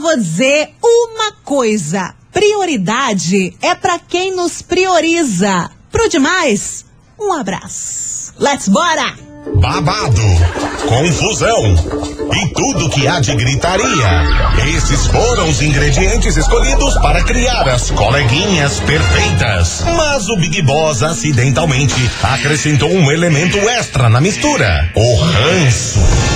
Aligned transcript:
vou 0.00 0.16
dizer 0.16 0.70
uma 0.82 1.32
coisa: 1.44 2.14
prioridade 2.32 3.56
é 3.62 3.74
para 3.74 3.98
quem 3.98 4.34
nos 4.34 4.62
prioriza. 4.62 5.70
Pro 5.90 6.08
demais, 6.08 6.84
um 7.18 7.32
abraço. 7.32 8.34
Let's 8.38 8.68
bora! 8.68 9.26
babado, 9.54 10.20
confusão 10.88 11.74
e 12.34 12.48
tudo 12.48 12.90
que 12.90 13.06
há 13.06 13.20
de 13.20 13.34
gritaria. 13.34 13.86
Esses 14.76 15.06
foram 15.06 15.48
os 15.48 15.62
ingredientes 15.62 16.36
escolhidos 16.36 16.94
para 16.94 17.22
criar 17.22 17.68
as 17.68 17.90
coleguinhas 17.90 18.80
perfeitas. 18.80 19.82
Mas 19.96 20.28
o 20.28 20.36
Big 20.36 20.62
Boss 20.62 21.02
acidentalmente 21.02 21.94
acrescentou 22.22 22.90
um 22.90 23.10
elemento 23.10 23.58
extra 23.58 24.08
na 24.08 24.20
mistura: 24.20 24.90
o 24.94 25.16
ranço. 25.16 26.35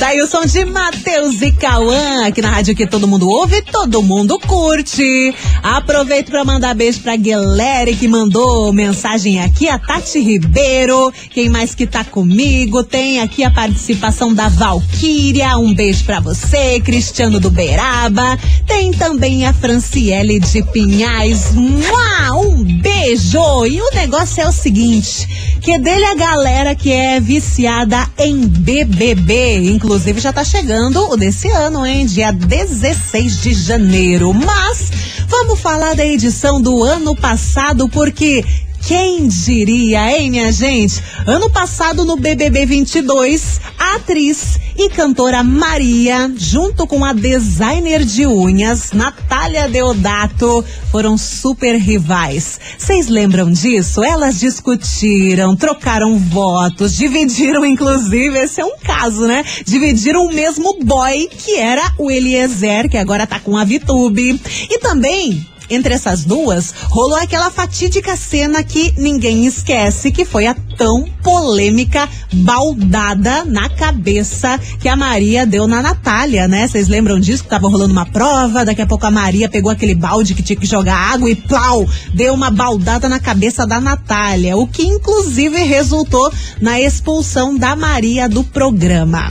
Daí 0.00 0.20
o 0.20 0.26
som 0.26 0.44
de 0.44 0.64
Matheus 0.64 1.40
e 1.40 1.52
Cauã, 1.52 2.26
aqui 2.26 2.42
na 2.42 2.50
rádio 2.50 2.74
que 2.74 2.84
todo 2.84 3.06
mundo 3.06 3.28
ouve, 3.28 3.62
todo 3.62 4.02
mundo 4.02 4.40
curte. 4.40 5.32
Aproveito 5.62 6.32
para 6.32 6.44
mandar 6.44 6.74
beijo 6.74 6.98
pra 6.98 7.14
Guilherme 7.14 7.94
que 7.94 8.08
mandou 8.08 8.72
mensagem 8.72 9.40
aqui, 9.40 9.68
a 9.68 9.78
Tati 9.78 10.18
Ribeiro. 10.18 11.12
Quem 11.30 11.48
mais 11.48 11.76
que 11.76 11.86
tá 11.86 12.02
comigo? 12.02 12.82
Tem 12.82 13.20
aqui 13.20 13.44
a 13.44 13.52
participação 13.52 14.34
da 14.34 14.48
Valquíria. 14.48 15.56
Um 15.58 15.72
beijo 15.72 16.04
para 16.04 16.18
você, 16.18 16.80
Cristiano 16.80 17.38
do 17.38 17.52
Beiraba. 17.52 18.36
Tem 18.66 18.90
também 18.90 19.46
a 19.46 19.52
Franciele 19.52 20.40
de 20.40 20.60
Pinhais. 20.72 21.52
Mua! 21.52 22.36
Um 22.36 22.64
beijo! 22.64 23.64
E 23.64 23.80
o 23.80 23.94
negócio 23.94 24.42
é 24.42 24.48
o 24.48 24.52
seguinte: 24.52 25.28
que 25.60 25.78
dele 25.78 26.06
a 26.06 26.16
galera 26.16 26.74
que 26.74 26.90
é 26.90 27.20
viciada 27.20 28.08
em 28.18 28.40
BBB. 28.48 29.19
Inclusive 29.66 30.20
já 30.20 30.32
tá 30.32 30.42
chegando 30.42 31.10
o 31.10 31.16
desse 31.16 31.48
ano, 31.50 31.84
hein? 31.84 32.06
Dia 32.06 32.32
16 32.32 33.42
de 33.42 33.52
janeiro. 33.52 34.32
Mas 34.32 34.90
vamos 35.28 35.60
falar 35.60 35.94
da 35.94 36.04
edição 36.04 36.60
do 36.60 36.82
ano 36.82 37.14
passado, 37.14 37.88
porque 37.88 38.44
quem 38.86 39.28
diria, 39.28 40.10
hein, 40.10 40.30
minha 40.30 40.50
gente? 40.50 41.02
Ano 41.26 41.50
passado 41.50 42.04
no 42.04 42.16
BBB 42.16 42.66
22, 42.66 43.60
a 43.78 43.96
atriz 43.96 44.58
e 44.76 44.88
cantora 44.88 45.42
Maria, 45.42 46.32
junto 46.36 46.86
com 46.86 47.04
a 47.04 47.12
designer 47.12 48.04
de 48.04 48.26
unhas 48.26 48.92
Natália 48.92 49.68
Deodato, 49.68 50.64
foram 50.90 51.18
super 51.18 51.76
rivais. 51.76 52.58
Vocês 52.78 53.08
lembram 53.08 53.50
disso? 53.50 54.02
Elas 54.02 54.40
discutiram, 54.40 55.54
trocaram 55.54 56.18
votos, 56.18 56.96
dividiram, 56.96 57.64
inclusive, 57.64 58.38
esse 58.38 58.60
é 58.60 58.64
um 58.64 58.78
caso, 58.78 59.26
né? 59.26 59.44
Dividiram 59.66 60.26
o 60.26 60.32
mesmo 60.32 60.78
boy 60.82 61.28
que 61.28 61.56
era 61.56 61.92
o 61.98 62.10
Eliezer, 62.10 62.88
que 62.88 62.96
agora 62.96 63.26
tá 63.26 63.38
com 63.38 63.56
a 63.56 63.64
Vitube. 63.64 64.40
E 64.70 64.78
também 64.78 65.46
entre 65.70 65.94
essas 65.94 66.24
duas, 66.24 66.74
rolou 66.90 67.16
aquela 67.16 67.50
fatídica 67.50 68.16
cena 68.16 68.62
que 68.62 68.92
ninguém 68.98 69.46
esquece, 69.46 70.10
que 70.10 70.24
foi 70.24 70.46
a 70.46 70.54
tão 70.76 71.04
polêmica 71.22 72.08
baldada 72.32 73.44
na 73.44 73.68
cabeça 73.68 74.58
que 74.80 74.88
a 74.88 74.96
Maria 74.96 75.46
deu 75.46 75.66
na 75.66 75.80
Natália, 75.80 76.48
né? 76.48 76.66
Vocês 76.66 76.88
lembram 76.88 77.20
disso? 77.20 77.44
Que 77.44 77.50
tava 77.50 77.68
rolando 77.68 77.92
uma 77.92 78.06
prova, 78.06 78.64
daqui 78.64 78.82
a 78.82 78.86
pouco 78.86 79.06
a 79.06 79.10
Maria 79.10 79.48
pegou 79.48 79.70
aquele 79.70 79.94
balde 79.94 80.34
que 80.34 80.42
tinha 80.42 80.56
que 80.56 80.66
jogar 80.66 80.96
água 80.96 81.30
e 81.30 81.36
plau, 81.36 81.86
deu 82.14 82.34
uma 82.34 82.50
baldada 82.50 83.08
na 83.08 83.20
cabeça 83.20 83.66
da 83.66 83.80
Natália, 83.80 84.56
o 84.56 84.66
que 84.66 84.82
inclusive 84.82 85.62
resultou 85.62 86.32
na 86.60 86.80
expulsão 86.80 87.56
da 87.56 87.76
Maria 87.76 88.28
do 88.28 88.42
programa. 88.42 89.30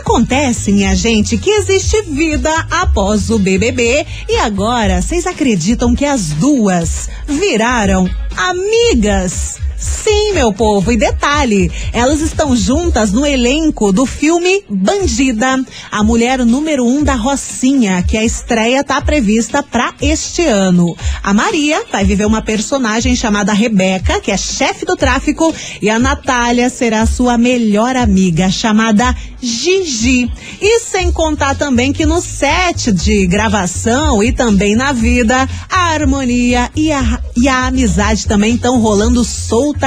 Acontece, 0.00 0.72
minha 0.72 0.94
gente, 0.94 1.36
que 1.36 1.50
existe 1.50 2.00
vida 2.02 2.50
após 2.70 3.28
o 3.28 3.38
BBB 3.38 4.06
e 4.28 4.38
agora 4.38 5.02
vocês 5.02 5.26
acreditam 5.26 5.94
que 5.94 6.06
as 6.06 6.30
duas 6.30 7.06
viraram 7.28 8.08
amigas? 8.34 9.58
Sim, 9.80 10.34
meu 10.34 10.52
povo. 10.52 10.92
E 10.92 10.96
detalhe, 10.96 11.72
elas 11.90 12.20
estão 12.20 12.54
juntas 12.54 13.12
no 13.12 13.24
elenco 13.24 13.90
do 13.92 14.04
filme 14.04 14.62
Bandida, 14.68 15.58
a 15.90 16.04
mulher 16.04 16.44
número 16.44 16.84
um 16.84 17.02
da 17.02 17.14
Rocinha, 17.14 18.02
que 18.02 18.18
a 18.18 18.24
estreia 18.24 18.84
tá 18.84 19.00
prevista 19.00 19.62
para 19.62 19.94
este 20.02 20.44
ano. 20.44 20.94
A 21.22 21.32
Maria 21.32 21.82
vai 21.90 22.04
viver 22.04 22.26
uma 22.26 22.42
personagem 22.42 23.16
chamada 23.16 23.54
Rebeca, 23.54 24.20
que 24.20 24.30
é 24.30 24.36
chefe 24.36 24.84
do 24.84 24.96
tráfico, 24.96 25.54
e 25.80 25.88
a 25.88 25.98
Natália 25.98 26.68
será 26.68 27.06
sua 27.06 27.38
melhor 27.38 27.96
amiga, 27.96 28.50
chamada 28.50 29.16
Gigi. 29.40 30.30
E 30.60 30.80
sem 30.80 31.10
contar 31.10 31.54
também 31.54 31.90
que 31.90 32.04
no 32.04 32.20
set 32.20 32.92
de 32.92 33.26
gravação 33.26 34.22
e 34.22 34.30
também 34.30 34.76
na 34.76 34.92
vida, 34.92 35.48
a 35.70 35.92
harmonia 35.92 36.70
e 36.76 36.92
a, 36.92 37.20
e 37.34 37.48
a 37.48 37.66
amizade 37.66 38.26
também 38.26 38.54
estão 38.54 38.78
rolando 38.80 39.24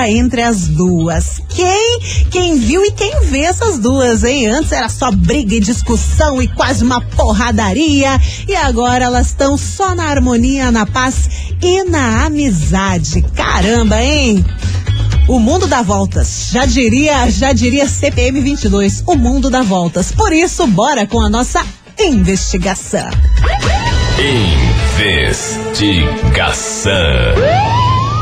entre 0.10 0.42
as 0.42 0.68
duas. 0.68 1.42
Quem? 1.50 2.00
Quem 2.32 2.58
viu 2.58 2.84
e 2.84 2.92
quem 2.92 3.22
vê 3.26 3.42
essas 3.42 3.80
duas, 3.80 4.24
hein? 4.24 4.48
Antes 4.48 4.72
era 4.72 4.90
só 4.90 5.12
briga 5.12 5.56
e 5.56 5.60
discussão 5.60 6.42
e 6.42 6.48
quase 6.48 6.84
uma 6.84 7.02
porradaria. 7.02 8.20
E 8.48 8.56
agora 8.56 9.06
elas 9.06 9.28
estão 9.28 9.58
só 9.58 9.94
na 9.96 10.06
harmonia, 10.06 10.72
na 10.72 10.86
paz 10.86 11.30
e 11.62 11.84
na 11.84 12.26
amizade. 12.26 13.22
Caramba, 13.36 14.02
hein? 14.02 14.44
O 15.28 15.40
mundo 15.40 15.68
dá 15.68 15.82
voltas. 15.82 16.50
Já 16.52 16.66
diria, 16.66 17.30
já 17.30 17.54
diria 17.54 17.88
CPM 17.88 18.42
22. 18.42 19.04
O 19.08 19.16
mundo 19.16 19.50
dá 19.50 19.62
voltas. 19.62 20.12
Por 20.12 20.34
isso, 20.34 20.68
bora 20.68 21.08
com 21.08 21.22
a 21.22 21.30
nossa 21.30 21.66
investigação. 21.98 23.10
Investigação. 25.00 26.92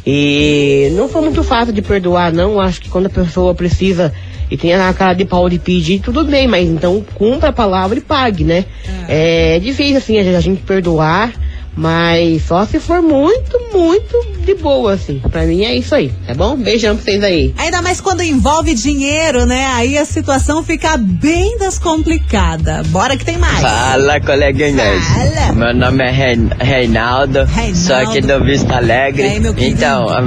E 0.05 0.91
não 0.95 1.07
foi 1.07 1.21
muito 1.21 1.43
fácil 1.43 1.73
de 1.73 1.81
perdoar, 1.81 2.33
não. 2.33 2.59
Acho 2.59 2.81
que 2.81 2.89
quando 2.89 3.05
a 3.05 3.09
pessoa 3.09 3.53
precisa 3.53 4.11
e 4.51 4.57
tem 4.57 4.73
a 4.73 4.93
cara 4.93 5.13
de 5.13 5.23
pau 5.23 5.49
de 5.49 5.57
pedir, 5.57 6.01
tudo 6.01 6.25
bem, 6.25 6.45
mas 6.45 6.67
então 6.67 7.03
cumpra 7.15 7.49
a 7.49 7.53
palavra 7.53 7.97
e 7.97 8.01
pague, 8.01 8.43
né? 8.43 8.65
É, 9.07 9.55
é 9.55 9.59
difícil, 9.59 9.97
assim, 9.97 10.19
a 10.19 10.41
gente 10.41 10.61
perdoar. 10.61 11.31
Mas 11.75 12.43
só 12.43 12.65
se 12.65 12.79
for 12.79 13.01
muito, 13.01 13.57
muito 13.73 14.27
de 14.45 14.53
boa, 14.55 14.93
assim. 14.93 15.19
Pra 15.31 15.43
mim 15.43 15.63
é 15.63 15.73
isso 15.75 15.95
aí, 15.95 16.11
tá 16.27 16.33
bom? 16.33 16.55
Beijão 16.57 16.95
pra 16.95 17.05
vocês 17.05 17.23
aí. 17.23 17.53
Ainda 17.57 17.81
mais 17.81 18.01
quando 18.01 18.21
envolve 18.21 18.73
dinheiro, 18.73 19.45
né? 19.45 19.65
Aí 19.73 19.97
a 19.97 20.03
situação 20.03 20.63
fica 20.63 20.97
bem 20.97 21.57
descomplicada. 21.57 22.83
Bora 22.87 23.15
que 23.15 23.23
tem 23.23 23.37
mais. 23.37 23.61
Fala, 23.61 24.19
coleguinhas. 24.19 25.03
Fala. 25.05 25.53
Meu 25.53 25.73
nome 25.73 26.03
é 26.03 26.11
Reinaldo, 26.11 26.55
Reinaldo. 26.59 27.47
só 27.75 28.05
que 28.11 28.19
do 28.21 28.43
Vista 28.43 28.75
Alegre. 28.75 29.23
Aí, 29.23 29.41
então, 29.67 30.09
a 30.09 30.21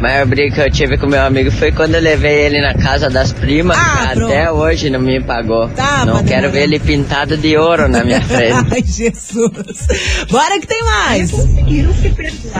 maior 0.00 0.26
briga 0.26 0.54
que 0.54 0.60
eu 0.60 0.70
tive 0.70 0.98
com 0.98 1.06
meu 1.06 1.22
amigo 1.22 1.50
foi 1.52 1.70
quando 1.70 1.94
eu 1.94 2.00
levei 2.00 2.46
ele 2.46 2.60
na 2.60 2.74
casa 2.74 3.08
das 3.08 3.32
primas. 3.32 3.76
Ah, 3.78 4.12
até 4.16 4.50
hoje 4.50 4.90
não 4.90 5.00
me 5.00 5.20
pagou. 5.22 5.68
Tá, 5.68 6.04
não 6.04 6.24
quero 6.24 6.50
ver 6.50 6.64
ele 6.64 6.80
pintado 6.80 7.36
de 7.36 7.56
ouro 7.56 7.88
na 7.88 8.02
minha 8.02 8.20
frente. 8.26 8.66
Ai, 8.72 8.82
Jesus. 8.84 9.86
Bora 10.30 10.58
que 10.58 10.66
tem 10.66 10.82
mais 10.82 10.87
mais? 10.88 11.30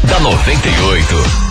da 0.09 0.19
98. 0.19 1.48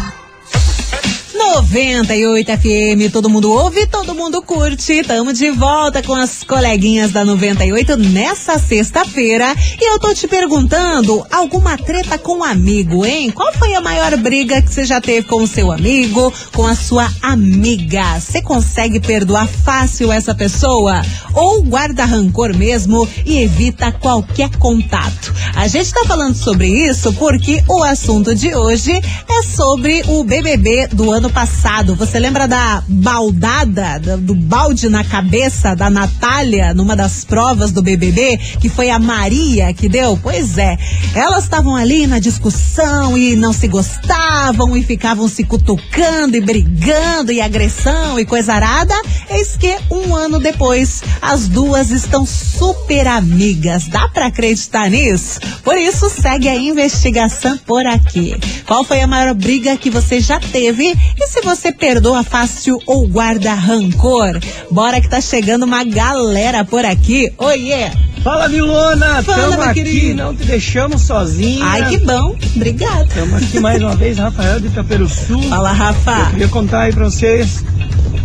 98 1.56 2.51
FM, 2.58 3.12
todo 3.12 3.30
mundo 3.30 3.50
ouve, 3.50 3.88
todo 3.88 4.13
mundo 4.13 4.42
curte. 4.42 5.01
Tamo 5.01 5.32
de 5.32 5.50
volta 5.50 6.04
com 6.04 6.13
as 6.13 6.44
coleguinhas 6.44 7.12
da 7.12 7.24
98 7.24 7.96
nessa 7.96 8.60
sexta-feira. 8.60 9.56
E 9.80 9.92
eu 9.92 9.98
tô 9.98 10.13
te 10.13 10.27
perguntando, 10.27 11.25
alguma 11.32 11.77
treta 11.77 12.18
com 12.18 12.39
um 12.39 12.44
amigo, 12.44 13.06
hein? 13.06 13.32
Qual 13.32 13.51
foi 13.54 13.74
a 13.74 13.82
maior 13.82 14.16
briga 14.18 14.62
que 14.62 14.72
você 14.72 14.84
já 14.84 15.00
teve 15.00 15.25
com 15.25 15.42
o 15.42 15.48
seu 15.48 15.72
amigo, 15.72 16.32
com 16.54 16.68
a 16.68 16.75
sua 16.75 17.10
amiga? 17.22 18.20
Você 18.20 18.42
consegue 18.42 19.00
perdoar 19.00 19.48
fácil 19.48 20.12
essa 20.12 20.36
pessoa? 20.36 21.01
ou 21.38 21.62
guarda 21.62 22.04
rancor 22.04 22.56
mesmo 22.56 23.08
e 23.24 23.39
evita 23.39 23.92
qualquer 23.92 24.50
contato. 24.58 25.34
A 25.56 25.68
gente 25.68 25.94
tá 25.94 26.04
falando 26.06 26.36
sobre 26.36 26.68
isso 26.68 27.13
porque 27.13 27.63
o 27.68 27.84
assunto 27.84 28.34
de 28.34 28.56
hoje 28.56 28.92
é 28.92 29.44
sobre 29.44 30.04
o 30.08 30.24
BBB 30.24 30.88
do 30.88 31.12
ano 31.12 31.30
passado. 31.30 31.37
Você 31.38 32.17
lembra 32.17 32.48
da 32.48 32.84
baldada, 32.88 34.00
do 34.17 34.34
balde 34.34 34.89
na 34.89 35.03
cabeça 35.03 35.75
da 35.75 35.88
Natália 35.88 36.74
numa 36.74 36.96
das 36.96 37.24
provas 37.24 37.72
do 37.72 37.84
BBB, 37.84 38.38
que 38.60 38.67
foi 38.70 38.89
a 38.89 38.98
Maria 38.98 39.72
que 39.72 39.88
deu? 39.88 40.17
Pois 40.17 40.58
é, 40.58 40.75
elas 41.13 41.44
estavam 41.44 41.75
ali 41.75 42.08
na 42.08 42.17
discussão 42.17 43.15
e 43.15 43.36
não 43.36 43.53
se 43.53 43.67
gostavam 43.67 44.75
e 44.75 44.82
ficavam 44.82 45.27
se 45.27 45.44
cutucando 45.44 46.36
e 46.36 46.41
brigando 46.41 47.32
e 47.32 47.39
agressão 47.39 48.20
e 48.20 48.25
coisa 48.25 48.53
arada. 48.53 48.96
Eis 49.29 49.56
que 49.56 49.77
um 49.91 50.15
ano 50.15 50.39
depois 50.39 51.03
as 51.22 51.48
duas 51.48 51.91
estão 51.91 52.25
super 52.25 53.06
amigas. 53.06 53.88
Dá 53.88 54.08
para 54.10 54.25
acreditar 54.25 54.89
nisso? 54.89 55.39
Por 55.63 55.77
isso 55.77 56.10
segue 56.10 56.50
a 56.50 56.56
investigação 56.56 57.60
por 57.60 57.86
aqui. 57.86 58.36
Qual 58.65 58.84
foi 58.84 59.01
a 59.01 59.08
maior 59.08 59.36
briga 59.36 59.77
que 59.77 59.91
você 59.91 60.20
já 60.20 60.39
teve? 60.39 60.98
E 61.15 61.26
se 61.27 61.41
você 61.41 61.72
perdoa 61.72 62.24
fácil 62.24 62.79
ou 62.86 63.07
guarda 63.07 63.53
rancor? 63.53 64.39
Bora 64.72 65.00
que 65.01 65.10
tá 65.10 65.19
chegando 65.22 65.63
uma 65.63 65.84
galera 65.84 66.63
por 66.63 66.86
aqui. 66.86 67.31
Oiê! 67.38 67.89
Fala, 68.24 68.50
Milona! 68.50 69.22
Fala, 69.24 69.51
Tamo 69.51 69.62
aqui, 69.63 69.84
querido. 69.84 70.15
não 70.15 70.36
te 70.36 70.43
deixamos 70.46 71.01
sozinha. 71.03 71.63
Ai, 71.65 71.89
que 71.89 71.98
bom. 72.00 72.36
Obrigada. 72.55 73.05
Estamos 73.05 73.43
aqui 73.43 73.60
mais 73.60 73.81
uma 73.81 73.96
vez, 73.96 74.17
Rafael 74.17 74.60
de 74.60 74.67
Itaperuçu. 74.67 75.39
Fala, 75.43 75.72
Rafa. 75.72 76.12
Eu 76.19 76.25
queria 76.31 76.48
contar 76.48 76.81
aí 76.84 76.93
pra 76.93 77.05
vocês. 77.05 77.63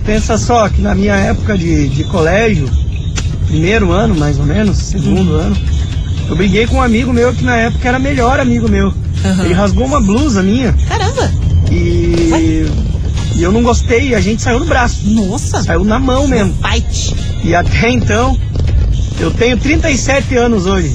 Pensa 0.05 0.37
só 0.39 0.69
que 0.69 0.81
na 0.81 0.95
minha 0.95 1.15
época 1.15 1.57
de, 1.57 1.89
de 1.89 2.05
colégio, 2.05 2.69
primeiro 3.47 3.93
ano 3.93 4.15
mais 4.15 4.39
ou 4.39 4.45
menos, 4.47 4.79
segundo 4.79 5.35
ano, 5.35 5.57
eu 6.29 6.35
briguei 6.35 6.67
com 6.67 6.77
um 6.77 6.83
amigo 6.83 7.13
meu 7.13 7.33
que 7.33 7.45
na 7.45 7.57
época 7.57 7.87
era 7.89 7.99
melhor 7.99 8.41
amigo 8.41 8.69
meu. 8.69 8.93
Aham. 9.25 9.45
Ele 9.45 9.55
rasgou 9.55 9.85
uma 9.87 10.01
blusa 10.01 10.43
minha 10.43 10.73
Caramba. 10.89 11.31
e, 11.71 12.67
e 13.35 13.43
eu 13.43 13.53
não 13.53 13.63
gostei 13.63 14.09
e 14.09 14.15
a 14.15 14.21
gente 14.21 14.43
saiu 14.43 14.61
no 14.61 14.67
braço. 14.67 15.09
Nossa. 15.09 15.63
Saiu 15.63 15.85
na 15.85 15.99
mão 15.99 16.27
mesmo. 16.29 16.55
Fight. 16.63 17.15
E 17.45 17.55
até 17.55 17.91
então, 17.91 18.39
eu 19.19 19.31
tenho 19.31 19.57
37 19.57 20.37
anos 20.37 20.67
hoje. 20.67 20.95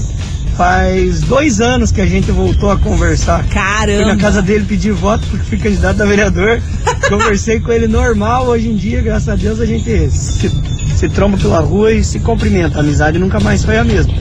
Faz 0.56 1.22
dois 1.22 1.62
anos 1.62 1.92
que 1.92 2.02
a 2.02 2.06
gente 2.06 2.32
voltou 2.32 2.72
a 2.72 2.78
conversar. 2.78 3.44
Fui 3.44 3.54
Caramba. 3.54 4.06
na 4.08 4.18
casa 4.18 4.42
dele 4.42 4.66
pedir 4.66 4.92
voto 4.92 5.26
porque 5.28 5.46
fui 5.46 5.58
candidato 5.58 6.02
a 6.02 6.06
vereador. 6.06 6.62
Conversei 7.08 7.60
com 7.60 7.72
ele 7.72 7.88
normal. 7.88 8.48
Hoje 8.48 8.68
em 8.68 8.76
dia, 8.76 9.02
graças 9.02 9.30
a 9.30 9.36
Deus, 9.36 9.60
a 9.60 9.66
gente 9.66 10.10
se, 10.10 10.50
se 10.96 11.10
tromba 11.10 11.38
pela 11.38 11.60
rua 11.60 11.92
e 11.92 12.04
se 12.04 12.20
cumprimenta. 12.20 12.78
A 12.78 12.80
amizade 12.82 13.20
nunca 13.20 13.40
mais 13.40 13.64
foi 13.64 13.78
a 13.78 13.84
mesma. 13.84 14.14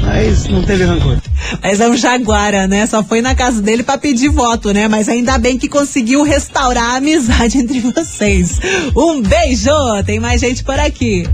Mas 0.00 0.46
não 0.48 0.62
teve 0.62 0.84
rancor. 0.84 1.18
Mas 1.62 1.80
é 1.80 1.88
um 1.88 1.96
jaguara, 1.96 2.66
né? 2.66 2.86
Só 2.86 3.02
foi 3.02 3.20
na 3.20 3.34
casa 3.34 3.60
dele 3.60 3.82
pra 3.82 3.98
pedir 3.98 4.28
voto, 4.28 4.72
né? 4.72 4.88
Mas 4.88 5.08
ainda 5.08 5.38
bem 5.38 5.58
que 5.58 5.68
conseguiu 5.68 6.22
restaurar 6.22 6.92
a 6.92 6.96
amizade 6.96 7.58
entre 7.62 7.80
vocês. 7.80 8.58
Um 8.96 9.20
beijo! 9.22 9.70
Tem 10.04 10.18
mais 10.18 10.40
gente 10.40 10.64
por 10.64 10.78
aqui. 10.78 11.26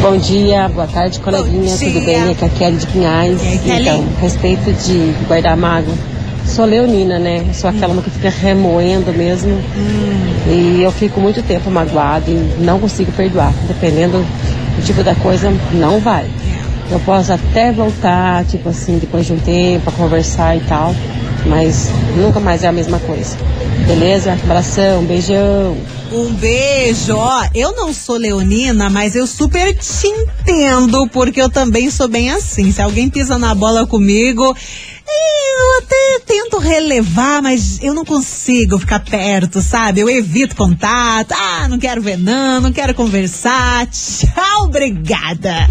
Bom 0.00 0.16
dia, 0.16 0.68
boa 0.68 0.86
tarde, 0.86 1.18
coleguinha. 1.20 1.76
Tudo 1.76 2.00
bem? 2.04 2.30
Aqui 2.30 2.44
é 2.44 2.46
a 2.46 2.50
Kelly 2.50 2.76
de 2.76 2.86
Pinhais. 2.86 3.40
Aí, 3.40 3.58
Kelly? 3.58 3.88
Então, 3.88 4.08
a 4.16 4.20
respeito 4.20 4.72
de 4.72 5.14
guardar 5.26 5.56
mágoa, 5.56 5.94
sou 6.46 6.64
leonina, 6.64 7.18
né? 7.18 7.44
Sou 7.52 7.68
aquela 7.68 8.00
que 8.02 8.10
fica 8.10 8.30
remoendo 8.30 9.12
mesmo. 9.12 9.52
Hum. 9.52 10.36
E 10.48 10.82
eu 10.82 10.92
fico 10.92 11.20
muito 11.20 11.42
tempo 11.42 11.70
magoada 11.70 12.30
e 12.30 12.34
não 12.60 12.78
consigo 12.78 13.10
perdoar. 13.12 13.52
Dependendo 13.66 14.18
do 14.18 14.84
tipo 14.84 15.02
da 15.02 15.14
coisa, 15.14 15.52
não 15.72 15.98
vai. 15.98 16.26
Eu 16.90 17.00
posso 17.00 17.32
até 17.32 17.72
voltar, 17.72 18.44
tipo 18.44 18.68
assim, 18.68 18.98
depois 18.98 19.26
de 19.26 19.32
um 19.32 19.38
tempo, 19.38 19.88
a 19.90 19.92
conversar 19.92 20.56
e 20.56 20.60
tal. 20.60 20.94
Mas 21.46 21.88
nunca 22.16 22.40
mais 22.40 22.62
é 22.64 22.68
a 22.68 22.72
mesma 22.72 22.98
coisa. 23.00 23.36
Beleza? 23.86 24.32
Abração, 24.32 25.04
beijão. 25.04 25.76
Um 26.12 26.32
beijo, 26.34 27.16
ó. 27.16 27.44
Eu 27.54 27.74
não 27.74 27.92
sou 27.92 28.16
leonina, 28.16 28.88
mas 28.88 29.16
eu 29.16 29.26
super 29.26 29.74
te 29.74 30.06
entendo, 30.06 31.08
porque 31.08 31.40
eu 31.40 31.50
também 31.50 31.90
sou 31.90 32.06
bem 32.06 32.30
assim. 32.30 32.70
Se 32.70 32.80
alguém 32.80 33.10
pisa 33.10 33.36
na 33.38 33.54
bola 33.54 33.86
comigo, 33.86 34.56
eu 35.16 35.78
até 35.82 36.20
tento 36.26 36.58
relevar, 36.58 37.40
mas 37.42 37.78
eu 37.82 37.94
não 37.94 38.04
consigo 38.04 38.78
ficar 38.78 39.00
perto, 39.00 39.60
sabe? 39.60 40.00
Eu 40.00 40.10
evito 40.10 40.56
contato. 40.56 41.32
Ah, 41.32 41.66
não 41.68 41.78
quero 41.78 42.02
ver 42.02 42.18
não, 42.18 42.60
não 42.60 42.72
quero 42.72 42.94
conversar. 42.94 43.86
Tchau, 43.86 44.64
obrigada. 44.64 45.68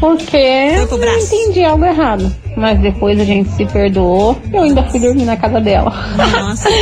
Porque 0.00 0.36
eu 0.36 1.18
entendi 1.18 1.62
algo 1.62 1.84
errado. 1.84 2.34
Mas 2.56 2.80
depois 2.80 3.20
a 3.20 3.24
gente 3.24 3.50
se 3.50 3.66
perdoou. 3.66 4.36
Eu 4.52 4.62
ainda 4.62 4.82
fui 4.84 4.98
dormir 4.98 5.24
na 5.24 5.36
casa 5.36 5.60
dela. 5.60 5.92
Nossa. 6.16 6.68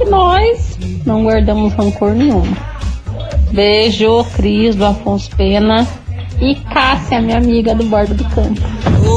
E 0.00 0.04
nós 0.08 0.78
não 1.04 1.22
guardamos 1.24 1.74
rancor 1.74 2.12
nenhum. 2.14 2.42
Beijo, 3.52 4.24
Cris, 4.34 4.74
do 4.74 4.86
Afonso 4.86 5.30
Pena. 5.36 5.86
E 6.40 6.54
Cássia, 6.54 7.20
minha 7.20 7.36
amiga 7.36 7.74
do 7.74 7.84
Bordo 7.84 8.14
do 8.14 8.24
Campo. 8.30 8.60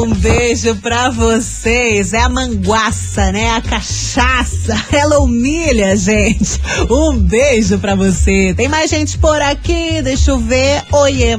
Um 0.05 0.13
beijo 0.13 0.75
pra 0.75 1.09
vocês. 1.09 2.13
É 2.13 2.19
a 2.21 2.29
manguaça, 2.29 3.31
né? 3.31 3.55
A 3.55 3.61
cachaça. 3.61 4.75
Ela 4.93 5.17
humilha, 5.19 5.97
gente. 5.97 6.61
Um 6.89 7.17
beijo 7.17 7.79
pra 7.79 7.95
você. 7.95 8.53
Tem 8.55 8.67
mais 8.67 8.91
gente 8.91 9.17
por 9.17 9.41
aqui. 9.41 10.03
Deixa 10.03 10.29
eu 10.29 10.37
ver. 10.37 10.83
Oiê. 10.91 11.37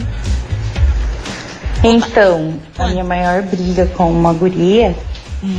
Então, 1.84 2.54
a 2.76 2.88
minha 2.88 3.04
maior 3.04 3.42
briga 3.42 3.86
com 3.86 4.10
uma 4.10 4.32
guria, 4.32 4.96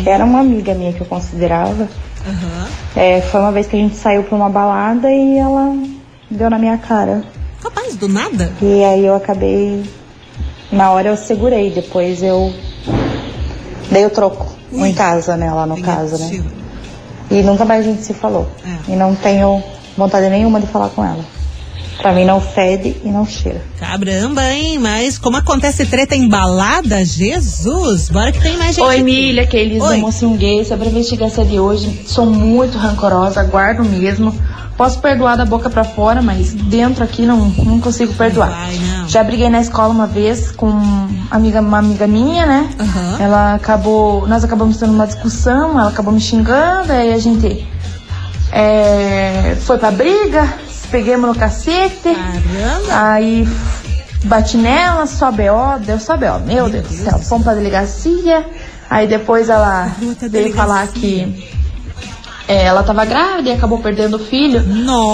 que 0.04 0.10
era 0.10 0.26
uma 0.26 0.42
amiga 0.42 0.74
minha 0.74 0.92
que 0.92 1.00
eu 1.00 1.06
considerava, 1.08 1.88
Aham. 2.28 2.68
é, 2.94 3.22
foi 3.22 3.40
uma 3.40 3.52
vez 3.54 3.68
que 3.68 3.78
a 3.78 3.80
gente 3.80 3.96
saiu 3.96 4.24
pra 4.24 4.36
uma 4.36 4.50
balada 4.50 5.10
e 5.10 5.38
ela 5.38 5.74
deu 6.30 6.50
na 6.50 6.60
minha 6.60 6.78
cara. 6.78 7.24
Capaz, 7.62 7.96
do 7.96 8.10
nada? 8.10 8.52
E 8.62 8.84
aí 8.84 9.06
eu 9.06 9.16
acabei. 9.16 9.84
Na 10.70 10.92
hora 10.92 11.08
eu 11.10 11.16
segurei, 11.16 11.72
depois 11.72 12.22
eu 12.22 12.54
Dei 13.92 14.06
o 14.06 14.10
troco 14.10 14.48
em 14.72 14.94
casa, 14.94 15.38
né? 15.38 15.52
Lá 15.52 15.66
no 15.66 15.82
caso, 15.82 16.18
né? 16.18 16.44
E 17.30 17.42
nunca 17.42 17.66
mais 17.66 17.86
a 17.86 17.90
gente 17.90 18.04
se 18.04 18.14
falou. 18.14 18.48
E 18.88 18.92
não 18.96 19.16
tenho 19.16 19.62
vontade 19.98 20.30
nenhuma 20.30 20.60
de 20.60 20.68
falar 20.68 20.90
com 20.90 21.04
ela. 21.04 21.24
Pra 21.98 22.14
mim 22.14 22.26
não 22.26 22.40
fede 22.40 22.96
e 23.04 23.10
não 23.10 23.26
cheira. 23.26 23.60
Caramba, 23.80 24.44
hein? 24.54 24.78
Mas 24.78 25.18
como 25.18 25.38
acontece 25.38 25.84
treta 25.86 26.16
embalada, 26.16 27.04
Jesus! 27.04 28.10
Bora 28.10 28.32
que 28.32 28.40
tem 28.40 28.56
mais 28.56 28.76
gente. 28.76 28.86
Oi, 28.86 28.94
aqui. 28.94 29.02
Emília, 29.02 29.48
que 29.48 29.58
é 29.58 29.62
Elis 29.62 29.82
Oi. 29.82 29.96
do 29.96 30.02
Mocinho 30.02 30.38
Gay. 30.38 30.64
Sobre 30.64 30.88
a 30.88 30.92
investigação 30.92 31.44
de 31.44 31.60
hoje, 31.60 32.04
sou 32.06 32.28
muito 32.28 32.78
rancorosa, 32.78 33.44
guardo 33.44 33.84
mesmo. 33.84 34.32
Posso 34.78 35.00
perdoar 35.00 35.36
da 35.36 35.44
boca 35.44 35.72
pra 35.72 35.84
fora, 35.84 36.22
mas 36.22 36.54
dentro 36.54 37.04
aqui 37.04 37.26
não, 37.26 37.48
não 37.50 37.82
consigo 37.82 38.14
perdoar. 38.14 38.70
Já 39.08 39.24
briguei 39.24 39.50
na 39.50 39.60
escola 39.60 39.92
uma 39.92 40.06
vez 40.06 40.52
com 40.52 40.70
amiga, 41.32 41.62
uma 41.62 41.80
amiga 41.80 42.06
minha, 42.06 42.46
né? 42.46 42.70
Ela 43.20 43.56
acabou. 43.56 44.28
Nós 44.28 44.44
acabamos 44.44 44.78
tendo 44.78 44.94
uma 44.94 45.08
discussão, 45.08 45.80
ela 45.80 45.90
acabou 45.90 46.14
me 46.14 46.22
xingando, 46.22 46.92
aí 46.92 47.12
a 47.12 47.18
gente 47.18 47.68
é, 48.52 49.58
foi 49.62 49.80
pra 49.80 49.90
briga, 49.90 50.48
peguemos 50.92 51.28
no 51.28 51.36
cacete. 51.36 52.16
Aí 52.92 53.48
bati 54.26 54.58
nela, 54.58 55.08
só 55.08 55.32
B.O., 55.32 55.80
deu 55.80 56.00
só 56.00 56.16
B.O. 56.16 56.40
Meu 56.40 56.70
Deus 56.70 56.88
do 56.88 56.94
céu, 56.94 57.18
fomos 57.18 57.44
pra 57.44 57.56
delegacia. 57.56 58.46
Aí 58.90 59.08
depois 59.08 59.50
ela 59.50 59.92
veio 60.30 60.54
falar 60.54 60.88
que 60.88 61.57
é, 62.48 62.64
ela 62.66 62.82
tava 62.84 63.04
grávida 63.06 63.50
e 63.50 63.54
acabou 63.54 63.80
perdendo 63.80 64.16
o 64.16 64.20
filho 64.20 64.64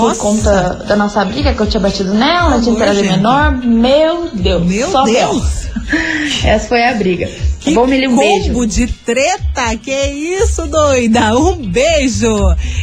por 0.02 0.16
conta 0.18 0.84
da 0.88 0.96
nossa 0.96 1.24
briga 1.26 1.54
que 1.54 1.60
eu 1.62 1.68
tinha 1.68 1.80
batido 1.82 2.14
nela, 2.14 2.60
de 2.60 2.70
era 2.82 2.94
gente. 2.94 3.10
menor. 3.10 3.52
Meu 3.58 4.30
Deus, 4.34 4.66
Meu 4.66 4.90
só 4.92 5.04
Deus. 5.04 5.64
Essa 6.46 6.68
foi 6.68 6.84
a 6.86 6.94
briga. 6.94 7.28
Tá 7.64 7.72
bom, 7.72 7.88
Milly, 7.88 8.08
um 8.08 8.18
beijo. 8.18 8.48
Combo 8.50 8.68
de 8.68 8.88
treta, 8.88 9.76
que 9.82 9.92
isso, 9.92 10.68
doida? 10.68 11.36
Um 11.38 11.56
beijo! 11.70 12.36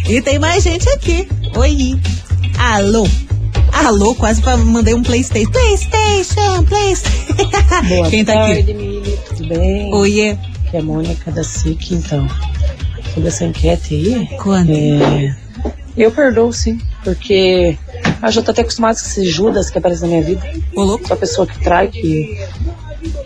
E 0.08 0.20
tem 0.22 0.38
mais 0.38 0.64
gente 0.64 0.88
aqui. 0.90 1.28
Oi. 1.56 1.98
Alô. 2.58 3.06
Alô, 3.72 4.14
quase 4.14 4.40
pra- 4.42 4.56
mandei 4.56 4.94
um 4.94 5.02
Playstation. 5.02 5.50
Playstation, 5.50 6.64
Playstation. 6.64 7.34
Boa 7.88 8.10
Quem 8.10 8.24
tá 8.24 8.32
tarde, 8.34 8.60
aqui? 8.60 8.74
Mili, 8.74 9.18
tudo 9.28 9.48
bem? 9.48 9.94
Oiê. 9.94 10.30
Aqui 10.66 10.76
é 10.76 10.80
a 10.80 10.82
Mônica 10.82 11.30
da 11.30 11.44
SIC, 11.44 11.94
então. 11.94 12.26
Sobre 13.14 13.28
essa 13.28 13.44
enquete 13.44 13.94
aí. 13.94 14.28
Quando? 14.38 14.70
é, 14.70 15.36
eu 15.96 16.10
perdoo, 16.10 16.52
sim, 16.52 16.80
porque 17.02 17.76
eu 18.22 18.30
já 18.30 18.42
tô 18.42 18.50
até 18.50 18.62
acostumado 18.62 18.94
com 18.96 19.00
esse 19.02 19.24
Judas 19.24 19.70
que 19.70 19.78
aparece 19.78 20.02
na 20.02 20.08
minha 20.08 20.22
vida. 20.22 20.42
Ô, 20.74 20.82
louco. 20.82 21.06
Só 21.06 21.16
pessoa 21.16 21.46
que 21.46 21.58
trai, 21.60 21.88
que, 21.88 22.38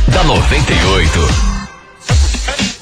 da 0.09 0.25
98. 0.25 1.51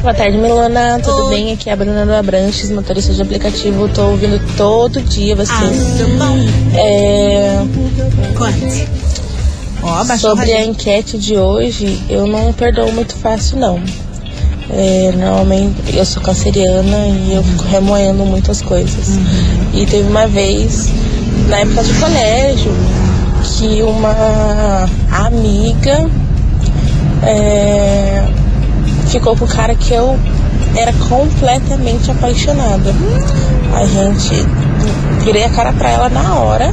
Boa 0.03 0.15
tarde, 0.15 0.39
Milona. 0.39 0.99
Tudo 1.05 1.29
bem? 1.29 1.53
Aqui 1.53 1.69
é 1.69 1.75
a 1.75 1.77
Bruna 1.77 2.07
do 2.07 2.15
Abranches, 2.15 2.71
motorista 2.71 3.13
de 3.13 3.21
aplicativo. 3.21 3.87
Tô 3.89 4.07
ouvindo 4.07 4.41
todo 4.57 5.03
dia 5.03 5.37
vocês. 5.37 6.01
É... 6.75 7.59
Conte. 8.35 8.89
Ó, 9.83 10.03
baixou 10.05 10.31
Sobre 10.31 10.53
a 10.53 10.65
enquete 10.65 11.19
de 11.19 11.37
hoje, 11.37 12.03
eu 12.09 12.27
não 12.27 12.51
perdoo 12.51 12.91
muito 12.93 13.15
fácil, 13.15 13.59
não. 13.59 13.79
É, 14.71 15.13
normalmente 15.17 15.95
eu 15.95 16.05
sou 16.07 16.23
canceriana 16.23 17.07
e 17.07 17.35
eu 17.35 17.43
fico 17.43 17.65
remoendo 17.65 18.25
muitas 18.25 18.63
coisas. 18.63 19.19
E 19.75 19.85
teve 19.85 20.09
uma 20.09 20.27
vez, 20.27 20.89
na 21.49 21.59
época 21.59 21.85
de 21.85 21.93
colégio, 21.95 22.73
que 23.43 23.83
uma 23.83 24.89
amiga 25.27 26.09
é, 27.23 28.25
ficou 29.11 29.37
com 29.37 29.44
o 29.44 29.49
cara 29.49 29.75
que 29.75 29.92
eu 29.92 30.18
era 30.77 30.92
completamente 31.09 32.11
apaixonada. 32.11 32.94
A 33.75 33.85
gente 33.85 34.31
virei 35.25 35.44
a 35.44 35.51
cara 35.51 35.73
pra 35.73 35.90
ela 35.90 36.09
na 36.09 36.37
hora, 36.37 36.73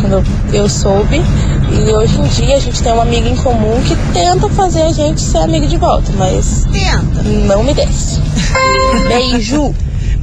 quando 0.00 0.24
eu, 0.52 0.68
soube. 0.68 1.20
E 1.70 1.92
hoje 1.92 2.18
em 2.20 2.26
dia 2.28 2.56
a 2.56 2.60
gente 2.60 2.82
tem 2.82 2.92
uma 2.92 3.02
amiga 3.02 3.28
em 3.28 3.36
comum 3.36 3.80
que 3.82 3.96
tenta 4.12 4.48
fazer 4.50 4.82
a 4.82 4.92
gente 4.92 5.20
ser 5.20 5.38
amiga 5.38 5.66
de 5.66 5.76
volta, 5.76 6.10
mas 6.16 6.66
não 7.46 7.62
me 7.62 7.74
desce. 7.74 8.20
Beijo! 9.08 9.74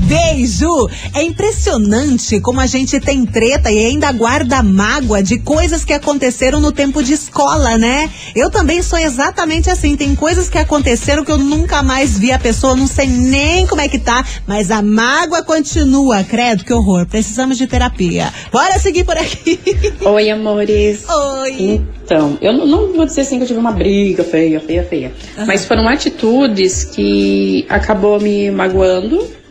Beijo! 0.05 0.87
É 1.15 1.23
impressionante 1.23 2.39
como 2.39 2.59
a 2.59 2.67
gente 2.67 2.99
tem 2.99 3.25
treta 3.25 3.71
e 3.71 3.85
ainda 3.85 4.11
guarda 4.11 4.61
mágoa 4.61 5.23
de 5.23 5.39
coisas 5.39 5.83
que 5.83 5.93
aconteceram 5.93 6.59
no 6.59 6.71
tempo 6.71 7.01
de 7.01 7.13
escola, 7.13 7.75
né? 7.75 8.07
Eu 8.35 8.51
também 8.51 8.83
sou 8.83 8.99
exatamente 8.99 9.67
assim. 9.67 9.97
Tem 9.97 10.13
coisas 10.13 10.47
que 10.47 10.59
aconteceram 10.59 11.25
que 11.25 11.31
eu 11.31 11.39
nunca 11.39 11.81
mais 11.81 12.19
vi 12.19 12.31
a 12.31 12.37
pessoa, 12.37 12.75
não 12.75 12.85
sei 12.85 13.07
nem 13.07 13.65
como 13.65 13.81
é 13.81 13.87
que 13.87 13.97
tá, 13.97 14.23
mas 14.45 14.69
a 14.69 14.81
mágoa 14.81 15.41
continua. 15.41 16.23
Credo, 16.23 16.63
que 16.63 16.73
horror. 16.73 17.07
Precisamos 17.07 17.57
de 17.57 17.65
terapia. 17.65 18.31
Bora 18.51 18.77
seguir 18.77 19.05
por 19.05 19.17
aqui. 19.17 19.59
Oi, 20.05 20.29
amores. 20.29 21.03
Oi. 21.09 21.81
Então, 22.03 22.37
eu 22.41 22.53
não, 22.53 22.93
vou 22.93 23.05
dizer 23.05 23.21
assim 23.21 23.37
que 23.37 23.43
eu 23.43 23.47
tive 23.47 23.59
uma 23.59 23.71
briga 23.71 24.23
feia, 24.23 24.59
feia, 24.59 24.83
feia. 24.83 25.13
Mas 25.47 25.65
foram 25.65 25.87
atitudes 25.87 26.83
que 26.83 27.65
acabou 27.67 28.19
me 28.19 28.51
magoando. 28.51 29.44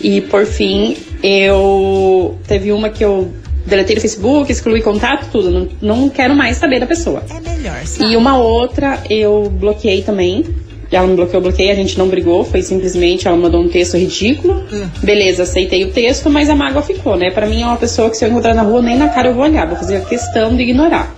E 0.00 0.20
por 0.22 0.46
fim, 0.46 0.96
eu. 1.22 2.38
Teve 2.46 2.72
uma 2.72 2.88
que 2.88 3.04
eu 3.04 3.32
deletei 3.66 3.94
no 3.94 4.00
Facebook, 4.00 4.50
excluí 4.50 4.82
contato, 4.82 5.28
tudo. 5.30 5.50
Não, 5.50 5.68
não 5.80 6.08
quero 6.08 6.34
mais 6.34 6.56
saber 6.56 6.80
da 6.80 6.86
pessoa. 6.86 7.22
É 7.30 7.40
melhor, 7.40 7.82
E 8.00 8.16
uma 8.16 8.36
outra 8.36 9.02
eu 9.08 9.50
bloqueei 9.50 10.02
também. 10.02 10.44
Ela 10.90 11.06
me 11.06 11.14
bloqueou, 11.14 11.40
bloqueei, 11.40 11.70
a 11.70 11.74
gente 11.74 11.96
não 11.96 12.08
brigou, 12.08 12.42
foi 12.42 12.62
simplesmente 12.62 13.28
ela 13.28 13.36
mandou 13.36 13.62
um 13.62 13.68
texto 13.68 13.96
ridículo. 13.96 14.64
Beleza, 15.00 15.44
aceitei 15.44 15.84
o 15.84 15.92
texto, 15.92 16.28
mas 16.28 16.50
a 16.50 16.56
mágoa 16.56 16.82
ficou, 16.82 17.16
né? 17.16 17.30
Pra 17.30 17.46
mim 17.46 17.62
é 17.62 17.66
uma 17.66 17.76
pessoa 17.76 18.10
que 18.10 18.16
se 18.16 18.24
eu 18.24 18.28
encontrar 18.28 18.54
na 18.54 18.62
rua, 18.62 18.82
nem 18.82 18.96
na 18.96 19.08
cara 19.08 19.28
eu 19.28 19.34
vou 19.34 19.44
olhar, 19.44 19.68
vou 19.68 19.76
fazer 19.76 20.04
questão 20.06 20.56
de 20.56 20.62
ignorar. 20.64 21.14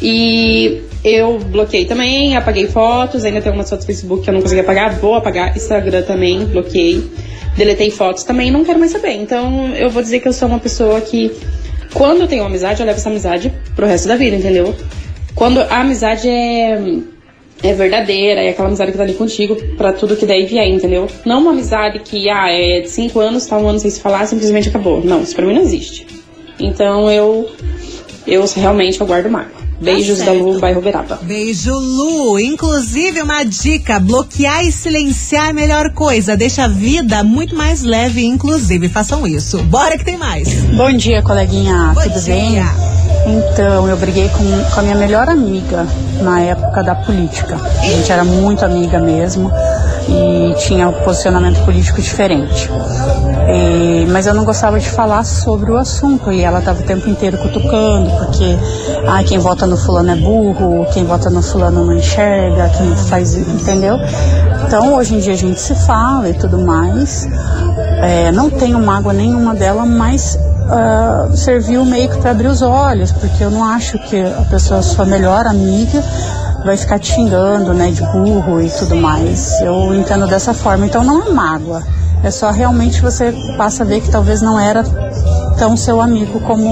E 0.00 0.82
eu 1.06 1.38
bloqueei 1.38 1.84
também, 1.84 2.36
apaguei 2.36 2.66
fotos, 2.66 3.24
ainda 3.24 3.40
tem 3.40 3.48
algumas 3.48 3.70
fotos 3.70 3.84
do 3.84 3.86
Facebook 3.86 4.24
que 4.24 4.28
eu 4.28 4.34
não 4.34 4.42
consegui 4.42 4.60
apagar, 4.60 4.98
vou 4.98 5.14
apagar, 5.14 5.56
Instagram 5.56 6.02
também, 6.02 6.44
bloqueei. 6.46 7.08
Deletei 7.56 7.90
fotos 7.90 8.24
também, 8.24 8.50
não 8.50 8.64
quero 8.64 8.78
mais 8.80 8.90
saber. 8.90 9.12
Então 9.12 9.72
eu 9.76 9.88
vou 9.88 10.02
dizer 10.02 10.18
que 10.18 10.26
eu 10.26 10.32
sou 10.32 10.48
uma 10.48 10.58
pessoa 10.58 11.00
que, 11.00 11.30
quando 11.94 12.22
eu 12.22 12.26
tenho 12.26 12.42
uma 12.42 12.48
amizade, 12.48 12.80
eu 12.80 12.86
levo 12.86 12.98
essa 12.98 13.08
amizade 13.08 13.52
pro 13.76 13.86
resto 13.86 14.08
da 14.08 14.16
vida, 14.16 14.34
entendeu? 14.34 14.74
Quando 15.34 15.60
a 15.60 15.80
amizade 15.80 16.28
é, 16.28 16.72
é 17.62 17.72
verdadeira, 17.72 18.42
é 18.42 18.50
aquela 18.50 18.66
amizade 18.66 18.90
que 18.90 18.98
tá 18.98 19.04
ali 19.04 19.14
contigo 19.14 19.54
pra 19.76 19.92
tudo 19.92 20.16
que 20.16 20.26
daí 20.26 20.44
vier, 20.44 20.66
entendeu? 20.68 21.06
Não 21.24 21.40
uma 21.40 21.52
amizade 21.52 22.00
que, 22.00 22.28
ah, 22.28 22.50
é 22.50 22.80
de 22.80 22.90
cinco 22.90 23.20
anos, 23.20 23.46
tá 23.46 23.56
um 23.56 23.68
ano 23.68 23.78
sem 23.78 23.90
se 23.92 24.00
falar, 24.00 24.26
simplesmente 24.26 24.68
acabou. 24.68 25.04
Não, 25.04 25.22
isso 25.22 25.36
pra 25.36 25.46
mim 25.46 25.54
não 25.54 25.62
existe. 25.62 26.04
Então 26.58 27.08
eu 27.10 27.48
eu 28.26 28.44
realmente 28.56 29.00
eu 29.00 29.06
guardo 29.06 29.30
mágoa. 29.30 29.65
Beijos 29.80 30.20
da 30.20 30.32
Lu, 30.32 30.58
bairro 30.58 30.80
Beraba. 30.80 31.18
Beijo, 31.22 31.74
Lu. 31.74 32.38
Inclusive, 32.38 33.20
uma 33.22 33.44
dica: 33.44 34.00
bloquear 34.00 34.64
e 34.64 34.72
silenciar 34.72 35.46
é 35.46 35.50
a 35.50 35.52
melhor 35.52 35.92
coisa. 35.92 36.36
Deixa 36.36 36.64
a 36.64 36.68
vida 36.68 37.22
muito 37.22 37.54
mais 37.54 37.82
leve, 37.82 38.24
inclusive. 38.24 38.88
Façam 38.88 39.26
isso. 39.26 39.58
Bora 39.64 39.98
que 39.98 40.04
tem 40.04 40.16
mais. 40.16 40.48
Bom 40.76 40.92
dia, 40.92 41.22
coleguinha. 41.22 41.92
Bom 41.94 42.02
Tudo 42.02 42.20
dia. 42.20 42.34
bem? 42.34 42.85
Então, 43.26 43.88
eu 43.88 43.96
briguei 43.96 44.28
com, 44.28 44.44
com 44.72 44.80
a 44.80 44.82
minha 44.84 44.94
melhor 44.94 45.28
amiga 45.28 45.84
na 46.22 46.40
época 46.40 46.82
da 46.82 46.94
política. 46.94 47.56
A 47.56 47.84
gente 47.84 48.10
era 48.10 48.24
muito 48.24 48.64
amiga 48.64 49.00
mesmo 49.00 49.50
e 50.08 50.54
tinha 50.58 50.88
um 50.88 50.92
posicionamento 50.92 51.64
político 51.64 52.00
diferente. 52.00 52.70
E- 53.48 54.06
mas 54.12 54.26
eu 54.28 54.34
não 54.34 54.44
gostava 54.44 54.78
de 54.78 54.88
falar 54.88 55.24
sobre 55.24 55.72
o 55.72 55.76
assunto 55.76 56.32
e 56.32 56.42
ela 56.42 56.60
estava 56.60 56.80
o 56.80 56.84
tempo 56.84 57.08
inteiro 57.08 57.36
cutucando, 57.38 58.10
porque 58.12 58.56
ah, 59.08 59.22
quem 59.24 59.38
vota 59.38 59.66
no 59.66 59.76
fulano 59.76 60.12
é 60.12 60.16
burro, 60.16 60.86
quem 60.92 61.04
vota 61.04 61.28
no 61.28 61.42
fulano 61.42 61.84
não 61.84 61.94
enxerga, 61.94 62.68
quem 62.76 62.94
faz, 63.08 63.34
entendeu? 63.36 63.98
Então 64.66 64.94
hoje 64.94 65.14
em 65.16 65.18
dia 65.18 65.32
a 65.32 65.36
gente 65.36 65.60
se 65.60 65.74
fala 65.74 66.28
e 66.28 66.34
tudo 66.34 66.58
mais. 66.58 67.28
É, 68.02 68.30
não 68.30 68.48
tenho 68.50 68.78
mágoa 68.78 69.12
nenhuma 69.12 69.54
dela, 69.54 69.84
mas 69.84 70.38
ah, 70.68 71.28
serviu 71.34 71.84
meio 71.84 72.08
que 72.08 72.18
para 72.18 72.30
abrir 72.30 72.48
os 72.48 72.62
olhos, 72.62 73.12
porque 73.12 73.42
eu 73.42 73.50
não 73.50 73.64
acho 73.64 73.98
que 74.08 74.20
a 74.20 74.44
pessoa, 74.50 74.82
sua 74.82 75.04
melhor 75.04 75.46
amiga, 75.46 76.02
vai 76.64 76.76
ficar 76.76 76.98
te 76.98 77.12
xingando, 77.12 77.72
né, 77.72 77.90
de 77.90 78.02
burro 78.02 78.60
e 78.60 78.68
tudo 78.70 78.96
mais. 78.96 79.60
Eu 79.60 79.94
entendo 79.94 80.26
dessa 80.26 80.52
forma, 80.52 80.86
então 80.86 81.04
não 81.04 81.22
é 81.22 81.30
mágoa. 81.30 81.82
É 82.22 82.30
só 82.30 82.50
realmente 82.50 83.00
você 83.00 83.32
passa 83.56 83.84
a 83.84 83.86
ver 83.86 84.00
que 84.00 84.10
talvez 84.10 84.42
não 84.42 84.58
era 84.58 84.82
tão 85.58 85.76
seu 85.76 86.00
amigo 86.00 86.40
como, 86.40 86.68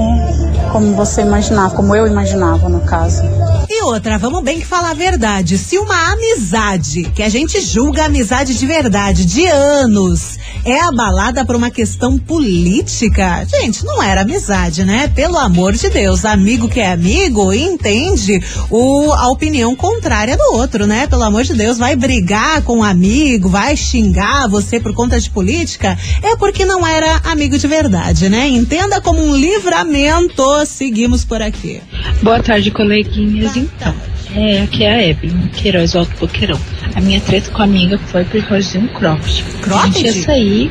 como 0.72 0.94
você 0.94 1.22
imaginava, 1.22 1.74
como 1.74 1.94
eu 1.94 2.06
imaginava 2.06 2.68
no 2.68 2.80
caso. 2.80 3.22
E 3.68 3.82
outra, 3.82 4.18
vamos 4.18 4.42
bem 4.42 4.60
que 4.60 4.66
falar 4.66 4.90
a 4.90 4.94
verdade. 4.94 5.56
Se 5.56 5.78
uma 5.78 6.12
amizade, 6.12 7.04
que 7.14 7.22
a 7.22 7.28
gente 7.28 7.60
julga 7.60 8.06
amizade 8.06 8.54
de 8.58 8.66
verdade, 8.66 9.24
de 9.24 9.46
anos, 9.46 10.38
é 10.64 10.80
abalada 10.80 11.44
por 11.44 11.56
uma 11.56 11.70
questão 11.70 12.18
política, 12.18 13.46
gente, 13.46 13.84
não 13.84 14.02
era 14.02 14.22
amizade, 14.22 14.84
né? 14.84 15.08
Pelo 15.08 15.38
amor 15.38 15.74
de 15.74 15.88
Deus, 15.90 16.24
amigo 16.24 16.68
que 16.68 16.80
é 16.80 16.90
amigo 16.90 17.52
entende 17.52 18.42
o, 18.70 19.12
a 19.12 19.28
opinião 19.28 19.76
contrária 19.76 20.36
do 20.36 20.54
outro, 20.54 20.86
né? 20.86 21.06
Pelo 21.06 21.22
amor 21.22 21.44
de 21.44 21.54
Deus, 21.54 21.78
vai 21.78 21.94
brigar 21.94 22.62
com 22.62 22.78
um 22.78 22.84
amigo, 22.84 23.48
vai 23.48 23.76
xingar 23.76 24.48
você 24.48 24.80
por 24.80 24.94
conta 24.94 25.20
de 25.20 25.28
política, 25.30 25.98
é 26.22 26.36
porque 26.36 26.64
não 26.64 26.86
era 26.86 27.20
amigo 27.24 27.58
de 27.58 27.66
verdade, 27.66 28.28
né? 28.28 28.48
Entenda 28.48 29.00
como 29.00 29.22
um 29.22 29.36
livramento. 29.36 30.44
Seguimos 30.66 31.24
por 31.24 31.42
aqui. 31.42 31.80
Boa 32.22 32.42
tarde, 32.42 32.70
coleguinhas. 32.70 33.56
Então, 33.56 33.94
é, 34.34 34.62
aqui 34.62 34.84
é 34.84 34.92
a 34.92 35.06
Evelyn, 35.06 35.48
Queiroz, 35.48 35.94
Alto 35.94 36.12
Boqueirão. 36.18 36.58
A 36.94 37.00
minha 37.00 37.20
treta 37.20 37.50
com 37.50 37.62
a 37.62 37.64
amiga 37.64 37.98
foi 37.98 38.24
por 38.24 38.42
causa 38.44 38.70
de 38.72 38.78
um 38.78 38.88
cropped. 38.88 39.24
A 39.24 39.28
gente 39.28 39.44
ia 39.44 39.60
Cropped? 39.60 40.12
sair 40.12 40.70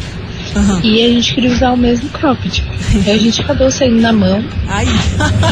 e 0.84 1.02
a 1.04 1.10
gente 1.10 1.34
queria 1.34 1.52
usar 1.52 1.72
o 1.72 1.78
mesmo 1.78 2.10
cropped. 2.10 2.64
E 3.06 3.10
a 3.10 3.18
gente 3.18 3.42
acabou 3.42 3.72
saindo 3.72 4.02
na 4.02 4.14
mão 4.14 4.44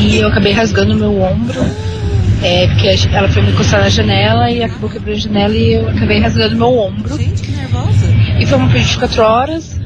e 0.02 0.17
eu 0.17 0.28
acabei 0.28 0.54
rasgando 0.54 0.95
meu 0.95 1.19
ombro. 1.21 1.60
É, 2.43 2.67
porque 2.67 2.88
a 2.88 3.17
ela 3.17 3.30
foi 3.30 3.43
me 3.43 3.52
encostar 3.52 3.82
na 3.82 3.89
janela 3.89 4.50
e 4.50 4.63
acabou 4.63 4.89
quebrando 4.89 5.15
a 5.15 5.19
janela 5.19 5.56
e 5.56 5.74
eu 5.74 5.88
acabei 5.89 6.19
rasgando 6.19 6.56
meu 6.56 6.76
ombro. 6.76 7.15
Gente, 7.17 7.41
que 7.43 7.52
nervosa. 7.52 8.08
E 8.39 8.45
foi 8.45 8.58
uma 8.58 8.67
por 8.67 8.78
24 8.80 9.21
horas. 9.21 9.80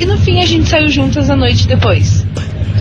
E 0.00 0.06
no 0.06 0.16
fim 0.18 0.40
a 0.40 0.46
gente 0.46 0.68
saiu 0.68 0.88
juntas 0.88 1.28
à 1.28 1.36
noite 1.36 1.66
depois. 1.68 2.24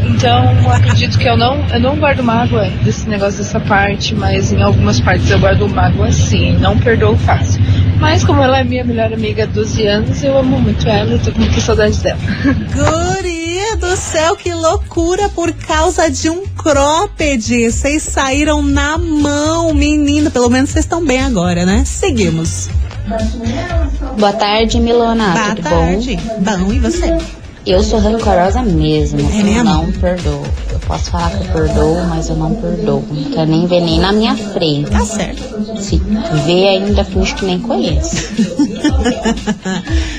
Então, 0.04 0.52
eu 0.64 0.72
acredito 0.72 1.18
que 1.18 1.28
eu 1.28 1.38
não, 1.38 1.66
eu 1.70 1.80
não 1.80 1.96
guardo 1.96 2.24
mágoa 2.24 2.66
desse 2.84 3.08
negócio 3.08 3.40
dessa 3.40 3.60
parte, 3.60 4.16
mas 4.16 4.52
em 4.52 4.62
algumas 4.62 5.00
partes 5.00 5.30
eu 5.30 5.40
guardo 5.40 5.68
mágoa 5.70 6.12
sim, 6.12 6.54
não 6.58 6.78
perdoo 6.78 7.16
fácil. 7.18 7.62
Mas 8.00 8.24
como 8.24 8.42
ela 8.42 8.60
é 8.60 8.64
minha 8.64 8.84
melhor 8.84 9.14
amiga 9.14 9.44
há 9.44 9.46
12 9.46 9.86
anos, 9.86 10.24
eu 10.24 10.38
amo 10.38 10.60
muito 10.60 10.88
ela 10.90 11.14
e 11.14 11.20
tô 11.20 11.32
com 11.32 11.40
muita 11.40 11.62
saudade 11.62 12.00
dela. 12.00 12.20
Guria 12.74 13.78
do 13.78 13.96
céu, 13.96 14.36
que 14.36 14.52
loucura 14.52 15.30
por 15.30 15.54
causa 15.54 16.10
de 16.10 16.30
um 16.30 16.46
cropped. 16.48 17.72
Vocês 17.72 18.02
saíram 18.02 18.64
na 18.64 18.98
mão, 18.98 19.74
menino. 19.74 20.32
Pelo 20.32 20.50
menos 20.50 20.72
vocês 20.72 20.84
estão 20.86 21.06
bem 21.06 21.22
agora, 21.22 21.64
né? 21.64 21.84
Seguimos. 21.86 22.70
Boa 24.18 24.34
tarde, 24.34 24.80
Milona. 24.80 25.32
Boa 25.32 25.56
Tudo 25.56 25.62
tarde. 25.62 26.20
Bom, 26.40 26.74
e 26.74 26.80
você? 26.80 27.41
Eu 27.66 27.84
sou 27.84 28.00
rancorosa 28.00 28.62
mesmo. 28.64 29.20
É 29.20 29.40
eu 29.40 29.46
mesmo? 29.46 29.64
não 29.64 29.92
perdoo. 29.92 30.44
Eu 30.72 30.80
posso 30.80 31.12
falar 31.12 31.30
que 31.32 31.48
eu 31.48 31.54
perdoo, 31.54 32.04
mas 32.10 32.30
eu 32.30 32.36
não 32.36 32.56
perdoo. 32.56 33.04
Não 33.12 33.24
quero 33.32 33.52
nem 33.52 33.68
ver 33.68 33.82
nem 33.82 34.00
na 34.00 34.12
minha 34.12 34.36
frente. 34.36 34.90
Tá 34.90 35.06
certo. 35.06 35.44
Se 35.80 35.98
vê 36.46 36.68
ainda, 36.70 37.06
finge 37.06 37.36
que 37.36 37.46
nem 37.46 37.60
conheço. 37.60 38.16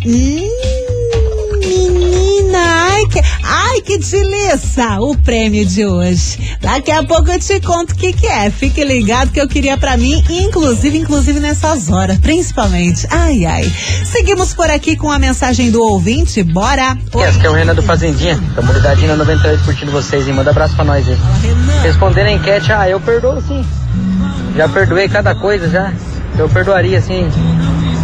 Que, 3.12 3.20
ai 3.44 3.83
que 3.83 3.98
delícia 3.98 4.98
o 4.98 5.14
prêmio 5.18 5.66
de 5.66 5.85
hoje. 5.85 6.57
Daqui 6.62 6.90
a 6.90 7.05
pouco 7.05 7.31
eu 7.31 7.38
te 7.38 7.61
conto 7.61 7.92
o 7.92 7.94
que 7.94 8.11
que 8.11 8.27
é. 8.27 8.48
Fique 8.51 8.83
ligado 8.83 9.31
que 9.31 9.38
eu 9.38 9.46
queria 9.46 9.77
pra 9.77 9.98
mim, 9.98 10.25
inclusive, 10.31 10.96
inclusive 10.96 11.38
nessas 11.38 11.90
horas, 11.90 12.18
principalmente. 12.18 13.07
Ai, 13.11 13.44
ai. 13.44 13.70
Seguimos 14.07 14.55
por 14.55 14.70
aqui 14.70 14.96
com 14.96 15.11
a 15.11 15.18
mensagem 15.18 15.70
do 15.70 15.83
ouvinte, 15.83 16.42
bora. 16.42 16.96
Essa 17.14 17.38
que 17.38 17.46
é 17.46 17.51
o 17.51 17.53
Renan 17.53 17.75
do 17.75 17.83
Fazendinha, 17.83 18.40
comunidade 18.55 19.07
na 19.07 19.14
98 19.14 19.62
curtindo 19.62 19.92
vocês 19.92 20.27
e 20.27 20.33
manda 20.33 20.51
abraço 20.51 20.75
pra 20.75 20.85
nós 20.85 21.07
aí. 21.07 21.18
Respondendo 21.83 22.29
a 22.29 22.33
enquete, 22.33 22.72
ah, 22.72 22.88
eu 22.88 22.98
perdoo 22.98 23.42
sim. 23.42 23.62
Já 24.57 24.70
perdoei 24.70 25.07
cada 25.07 25.35
coisa 25.35 25.68
já. 25.68 25.92
Eu 26.38 26.48
perdoaria 26.48 27.01
sim. 27.03 27.29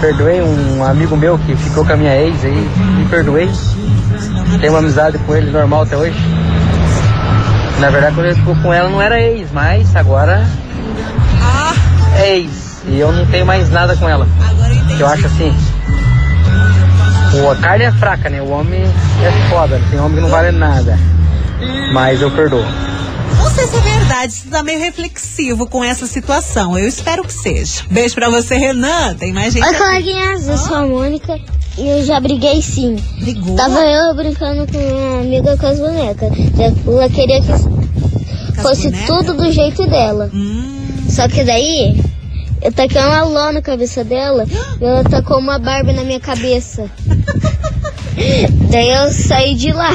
Perdoei 0.03 0.42
um 0.42 0.85
amigo 0.85 1.16
meu 1.16 1.38
que 1.38 1.57
ficou 1.57 1.83
com 1.85 1.92
a 1.94 1.97
minha 1.97 2.14
ex 2.14 2.44
aí, 2.44 2.68
me 2.99 3.07
perdoei. 3.09 3.49
Tenho 4.61 4.73
uma 4.73 4.81
amizade 4.81 5.18
com 5.18 5.37
ele 5.37 5.51
normal 5.51 5.83
até 5.83 5.97
hoje. 5.97 6.18
Na 7.79 7.90
verdade, 7.90 8.14
quando 8.14 8.27
ele 8.27 8.35
ficou 8.35 8.57
com 8.57 8.75
ela 8.75 8.88
não 8.88 9.01
era 9.01 9.21
ex, 9.21 9.49
mas 9.53 9.94
agora 9.94 10.44
ex. 12.25 12.83
E 12.87 12.99
eu 12.99 13.12
não 13.12 13.25
tenho 13.27 13.47
mais 13.47 13.71
nada 13.71 13.97
com 13.97 14.09
ela. 14.09 14.27
Eu 14.99 15.07
acho 15.07 15.27
assim. 15.27 15.55
A 17.51 17.55
carne 17.62 17.85
é 17.85 17.92
fraca, 17.92 18.29
né? 18.29 18.42
O 18.42 18.49
homem 18.49 18.83
é 18.83 19.49
foda. 19.49 19.81
Tem 19.90 20.01
homem 20.01 20.16
que 20.16 20.23
não 20.23 20.29
vale 20.29 20.51
nada. 20.51 20.99
Mas 21.92 22.21
eu 22.21 22.31
perdoo. 22.31 22.64
Não 23.38 23.51
sei 23.51 23.66
se 23.66 23.77
é 23.77 23.81
verdade, 23.81 24.33
você 24.33 24.48
tá 24.48 24.62
meio 24.62 24.79
reflexivo 24.81 25.66
com 25.66 25.83
essa 25.83 26.07
situação. 26.07 26.79
Eu 26.79 26.88
espero 26.88 27.22
que 27.24 27.33
seja. 27.33 27.85
Beijo 27.90 28.14
pra 28.14 28.29
você, 28.29 28.57
Renan. 28.57 29.14
Tem 29.14 29.33
mais 29.33 29.55
gente. 29.55 29.64
Oi, 29.64 29.70
aqui. 29.70 29.79
coleguinhas, 29.79 30.48
eu 30.48 30.59
sou 30.59 30.77
a 30.77 30.87
Mônica 30.87 31.38
e 31.79 31.88
eu 31.88 32.05
já 32.05 32.18
briguei 32.18 32.61
sim. 32.61 32.96
Brigou? 33.20 33.55
Tava 33.55 33.81
eu 33.81 34.14
brincando 34.14 34.70
com 34.70 34.79
uma 34.79 35.20
amiga 35.20 35.57
com 35.57 35.66
as 35.66 35.79
bonecas. 35.79 36.31
Ela 36.87 37.09
queria 37.09 37.40
que 37.40 38.61
fosse 38.61 38.90
tudo 39.07 39.35
do 39.35 39.53
jeito 39.53 39.87
dela. 39.87 40.31
Só 41.09 41.29
que 41.29 41.44
daí, 41.44 42.03
eu 42.61 42.72
taquei 42.72 43.01
uma 43.01 43.22
ló 43.22 43.53
na 43.53 43.62
cabeça 43.62 44.03
dela 44.03 44.44
e 44.81 44.85
ela 44.85 45.05
tacou 45.05 45.38
uma 45.38 45.59
Barbie 45.59 45.92
na 45.92 46.03
minha 46.03 46.20
cabeça. 46.20 46.90
daí 48.70 48.90
eu 48.90 49.11
saí 49.11 49.55
de 49.55 49.72
lá. 49.72 49.92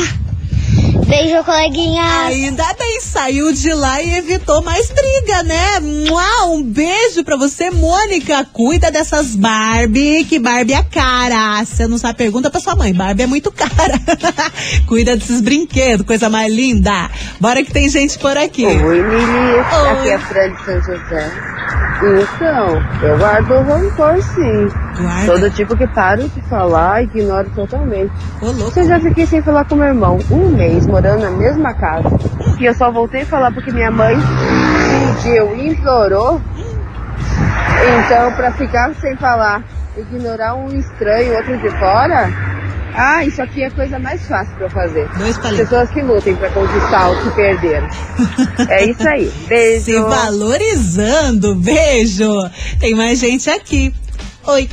Beijo, 1.06 1.44
coleguinha. 1.44 2.04
Ainda 2.28 2.66
bem, 2.80 3.02
saiu 3.02 3.52
de 3.52 3.74
lá 3.74 4.02
e 4.02 4.16
evitou 4.16 4.62
mais 4.64 4.90
briga, 4.90 5.44
né? 5.44 5.80
Mua, 5.82 6.46
Um 6.48 6.64
beijo 6.64 7.24
pra 7.24 7.36
você, 7.36 7.70
Mônica. 7.70 8.46
Cuida 8.54 8.90
dessas 8.90 9.36
Barbie, 9.36 10.24
que 10.26 10.40
Barbie 10.40 10.74
é 10.74 10.84
cara. 10.84 11.64
Você 11.64 11.88
não 11.88 11.98
sabe, 11.98 12.18
pergunta 12.18 12.50
pra 12.50 12.60
sua 12.60 12.76
mãe. 12.76 12.94
Barbie 12.94 13.24
é 13.24 13.28
muito 13.28 13.52
cara. 13.52 14.00
Cuida 14.88 15.16
desses 15.18 15.42
brinquedos, 15.42 16.06
coisa 16.06 16.30
mais 16.30 16.54
linda. 16.54 17.10
Bora 17.40 17.64
que 17.64 17.72
tem 17.72 17.90
gente 17.90 18.18
por 18.18 18.38
aqui. 18.38 18.66
Oi, 18.66 18.76
Lili. 18.76 19.04
Oi. 19.04 19.90
Aqui 19.90 20.10
é 20.10 20.16
a 20.16 20.20
Fran 20.20 20.54
de 20.54 20.66
São 20.66 20.82
José. 20.82 21.53
Então, 22.04 22.82
eu 23.02 23.18
guardo 23.18 23.52
o 23.52 23.64
rancor 23.64 24.22
sim. 24.22 24.68
Guarda? 25.02 25.26
Todo 25.26 25.50
tipo 25.52 25.78
que 25.78 25.88
paro 25.88 26.28
de 26.28 26.42
falar, 26.50 27.04
ignoro 27.04 27.50
totalmente. 27.56 28.12
Ô, 28.42 28.52
louco. 28.52 28.78
Eu 28.78 28.86
já 28.86 29.00
fiquei 29.00 29.26
sem 29.26 29.42
falar 29.42 29.64
com 29.66 29.76
meu 29.76 29.88
irmão 29.88 30.20
um 30.30 30.50
mês 30.50 30.86
morando 30.86 31.22
na 31.22 31.32
mesma 31.32 31.74
casa. 31.74 32.10
E 32.60 32.66
eu 32.66 32.74
só 32.74 32.92
voltei 32.92 33.22
a 33.22 33.26
falar 33.26 33.54
porque 33.54 33.72
minha 33.72 33.90
mãe 33.90 34.16
pediu, 35.16 35.56
implorou. 35.56 36.42
Então, 38.06 38.34
pra 38.34 38.52
ficar 38.52 38.94
sem 38.96 39.16
falar, 39.16 39.64
ignorar 39.98 40.56
um 40.56 40.68
estranho, 40.74 41.36
outro 41.38 41.58
de 41.58 41.70
fora. 41.80 42.30
Ah, 42.96 43.26
isso 43.26 43.42
aqui 43.42 43.64
é 43.64 43.68
a 43.68 43.72
coisa 43.72 43.98
mais 43.98 44.26
fácil 44.28 44.56
pra 44.56 44.66
eu 44.68 44.70
fazer. 44.70 45.08
Dois 45.18 45.38
palitos. 45.38 45.70
Pessoas 45.70 45.90
que 45.90 46.02
lutem 46.02 46.36
pra 46.36 46.50
conquistar 46.52 47.10
o 47.10 47.24
que 47.24 47.36
perderam. 47.36 47.88
É 48.70 48.86
isso 48.90 49.08
aí. 49.10 49.32
Beijo. 49.48 49.86
Se 49.86 50.00
valorizando. 50.00 51.56
Beijo. 51.56 52.32
Tem 52.80 52.94
mais 52.94 53.20
gente 53.20 53.50
aqui. 53.50 53.94
Oi. 54.46 54.70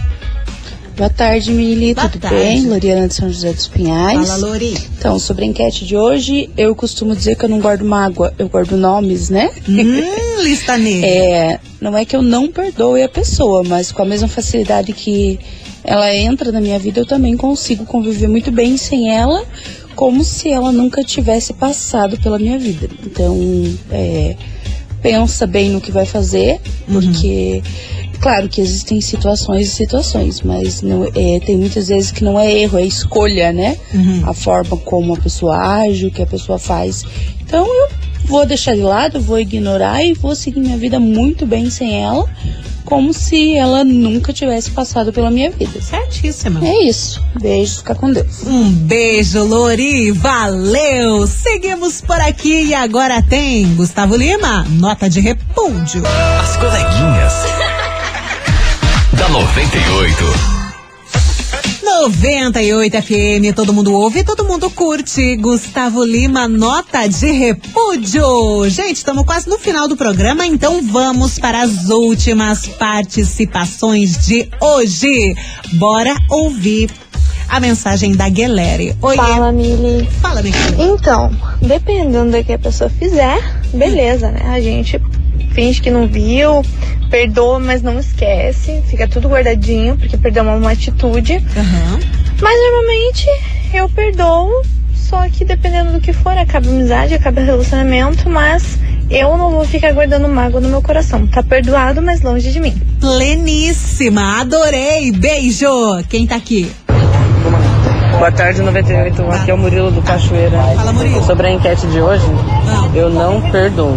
Boa 0.97 1.09
tarde, 1.09 1.51
Mili. 1.51 1.95
Boa 1.95 2.11
Tudo 2.11 2.21
tarde. 2.21 2.37
bem? 2.37 2.67
Loriana 2.69 3.09
de 3.09 3.15
São 3.15 3.33
José 3.33 3.55
dos 3.55 3.67
Pinhais. 3.67 4.29
Fala, 4.29 4.49
Lori. 4.49 4.77
Então, 4.99 5.19
sobre 5.19 5.45
a 5.45 5.47
enquete 5.47 5.87
de 5.87 5.97
hoje, 5.97 6.51
eu 6.59 6.75
costumo 6.75 7.17
dizer 7.17 7.37
que 7.37 7.45
eu 7.47 7.49
não 7.49 7.59
guardo 7.59 7.87
mágoa, 7.87 8.35
eu 8.39 8.51
guardo 8.51 8.77
nomes, 8.77 9.31
né? 9.31 9.51
Hum, 9.67 10.03
lista 10.45 10.77
negra. 10.77 11.07
É, 11.09 11.59
não 11.81 11.97
é 11.97 12.05
que 12.05 12.15
eu 12.15 12.21
não 12.21 12.49
perdoe 12.49 13.03
a 13.03 13.09
pessoa, 13.09 13.63
mas 13.65 13.91
com 13.91 14.03
a 14.03 14.05
mesma 14.05 14.29
facilidade 14.29 14.93
que 14.93 15.41
ela 15.85 16.15
entra 16.15 16.53
na 16.53 16.61
minha 16.61 16.79
vida, 16.79 17.01
eu 17.01 17.07
também 17.07 17.37
consigo 17.37 17.85
conviver 17.85 18.29
muito 18.29 18.51
bem 18.51 18.77
sem 18.77 19.15
ela, 19.15 19.45
como 19.95 20.23
se 20.25 20.49
ela 20.51 20.73
nunca 20.73 21.03
tivesse 21.03 21.53
passado 21.53 22.19
pela 22.21 22.39
minha 22.39 22.59
vida. 22.59 22.89
Então, 23.05 23.37
é, 23.91 24.37
pensa 25.03 25.47
bem 25.47 25.71
no 25.71 25.81
que 25.81 25.91
vai 25.91 26.07
fazer, 26.07 26.61
porque 26.87 27.63
claro 28.21 28.49
que 28.49 28.61
existem 28.61 29.01
situações 29.01 29.69
e 29.69 29.71
situações, 29.71 30.43
mas 30.43 30.83
não, 30.83 31.05
é, 31.05 31.41
tem 31.41 31.57
muitas 31.57 31.89
vezes 31.89 32.11
que 32.11 32.23
não 32.23 32.39
é 32.39 32.53
erro, 32.53 32.79
é 32.79 32.85
escolha, 32.85 33.53
né? 33.53 33.77
A 34.27 34.35
forma 34.35 34.77
como 34.77 35.15
a 35.15 35.17
pessoa 35.17 35.57
age, 35.57 36.07
o 36.07 36.11
que 36.11 36.23
a 36.23 36.27
pessoa 36.27 36.59
faz. 36.59 37.05
Então 37.41 37.67
eu 37.67 37.89
vou 38.31 38.47
deixar 38.47 38.77
de 38.77 38.83
lado, 38.83 39.21
vou 39.21 39.41
ignorar 39.41 40.05
e 40.05 40.15
vou 40.15 40.37
seguir 40.37 40.61
minha 40.61 40.77
vida 40.77 41.01
muito 41.01 41.45
bem 41.45 41.69
sem 41.69 42.01
ela, 42.01 42.25
como 42.85 43.13
se 43.13 43.57
ela 43.57 43.83
nunca 43.83 44.33
tivesse 44.33 44.71
passado 44.71 45.13
pela 45.13 45.33
minha 45.33 45.51
vida. 45.51 45.83
Certíssima. 45.83 46.65
É 46.65 46.85
isso. 46.85 47.21
Beijo, 47.41 47.79
fica 47.79 47.93
com 47.93 48.13
Deus. 48.13 48.45
Um 48.47 48.71
beijo, 48.71 49.43
Lori. 49.43 50.13
Valeu. 50.13 51.27
Seguimos 51.27 52.01
por 52.01 52.21
aqui 52.21 52.67
e 52.67 52.75
agora 52.75 53.21
tem 53.21 53.75
Gustavo 53.75 54.15
Lima, 54.15 54.65
nota 54.71 55.11
de 55.11 55.19
repúdio. 55.19 56.05
As 56.41 56.57
coleguinhas. 56.57 57.35
da 59.19 59.29
98. 59.29 60.60
98 62.01 63.03
FM, 63.03 63.55
todo 63.55 63.75
mundo 63.75 63.93
ouve, 63.93 64.25
todo 64.25 64.43
mundo 64.43 64.71
curte. 64.71 65.37
Gustavo 65.37 66.03
Lima, 66.03 66.49
nota 66.49 67.07
de 67.07 67.31
repúdio. 67.31 68.71
Gente, 68.71 68.97
estamos 68.97 69.23
quase 69.27 69.47
no 69.51 69.59
final 69.59 69.87
do 69.87 69.95
programa, 69.95 70.47
então 70.47 70.81
vamos 70.83 71.39
para 71.39 71.61
as 71.61 71.91
últimas 71.91 72.67
participações 72.67 74.27
de 74.27 74.49
hoje. 74.63 75.35
Bora 75.75 76.17
ouvir 76.31 76.91
a 77.51 77.61
mensagem 77.61 78.17
da 78.17 78.31
Guilherme. 78.31 78.97
Oi. 79.03 79.17
Fala, 79.17 79.53
Mili. 79.53 80.09
Fala, 80.23 80.43
querida. 80.43 80.83
Então, 80.83 81.31
dependendo 81.61 82.31
do 82.31 82.43
que 82.43 82.55
a 82.55 82.59
pessoa 82.59 82.89
fizer, 82.89 83.39
beleza, 83.75 84.31
né? 84.31 84.41
A 84.47 84.59
gente 84.59 84.99
finge 85.53 85.81
que 85.81 85.91
não 85.91 86.07
viu, 86.07 86.63
perdoa, 87.11 87.59
mas 87.59 87.83
não 87.83 87.99
esquece, 87.99 88.83
fica 88.89 89.07
tudo 89.09 89.29
guardadinho, 89.29 89.97
porque 89.97 90.17
perdeu 90.17 90.43
uma, 90.43 90.55
uma 90.55 90.73
atitude. 90.73 91.43
Mas 92.41 92.59
normalmente 92.63 93.27
eu 93.75 93.89
perdoo, 93.89 94.63
só 94.95 95.29
que 95.29 95.45
dependendo 95.45 95.93
do 95.93 96.01
que 96.01 96.13
for, 96.13 96.37
acaba 96.37 96.69
amizade, 96.69 97.15
acaba 97.15 97.41
relacionamento, 97.41 98.29
mas 98.29 98.79
eu 99.11 99.37
não 99.37 99.51
vou 99.51 99.65
ficar 99.65 99.93
guardando 99.93 100.29
mágoa 100.29 100.61
no 100.61 100.69
meu 100.69 100.81
coração. 100.81 101.27
Tá 101.27 101.43
perdoado, 101.43 102.01
mas 102.01 102.23
longe 102.23 102.53
de 102.53 102.61
mim. 102.61 102.75
Pleníssima, 103.01 104.41
adorei. 104.41 105.11
Beijo. 105.11 105.67
Quem 106.09 106.27
tá 106.27 106.37
aqui? 106.37 106.71
Boa 108.21 108.31
tarde, 108.31 108.61
98. 108.61 109.31
Aqui 109.33 109.51
é 109.51 109.55
o 109.55 109.57
Murilo 109.57 109.91
do 109.91 110.03
Cachoeira. 110.03 110.59
Fala, 110.59 110.93
Murilo. 110.93 111.25
Sobre 111.25 111.47
a 111.47 111.53
enquete 111.53 111.87
de 111.87 112.03
hoje, 112.03 112.27
eu 112.95 113.09
não 113.09 113.41
perdoo. 113.41 113.97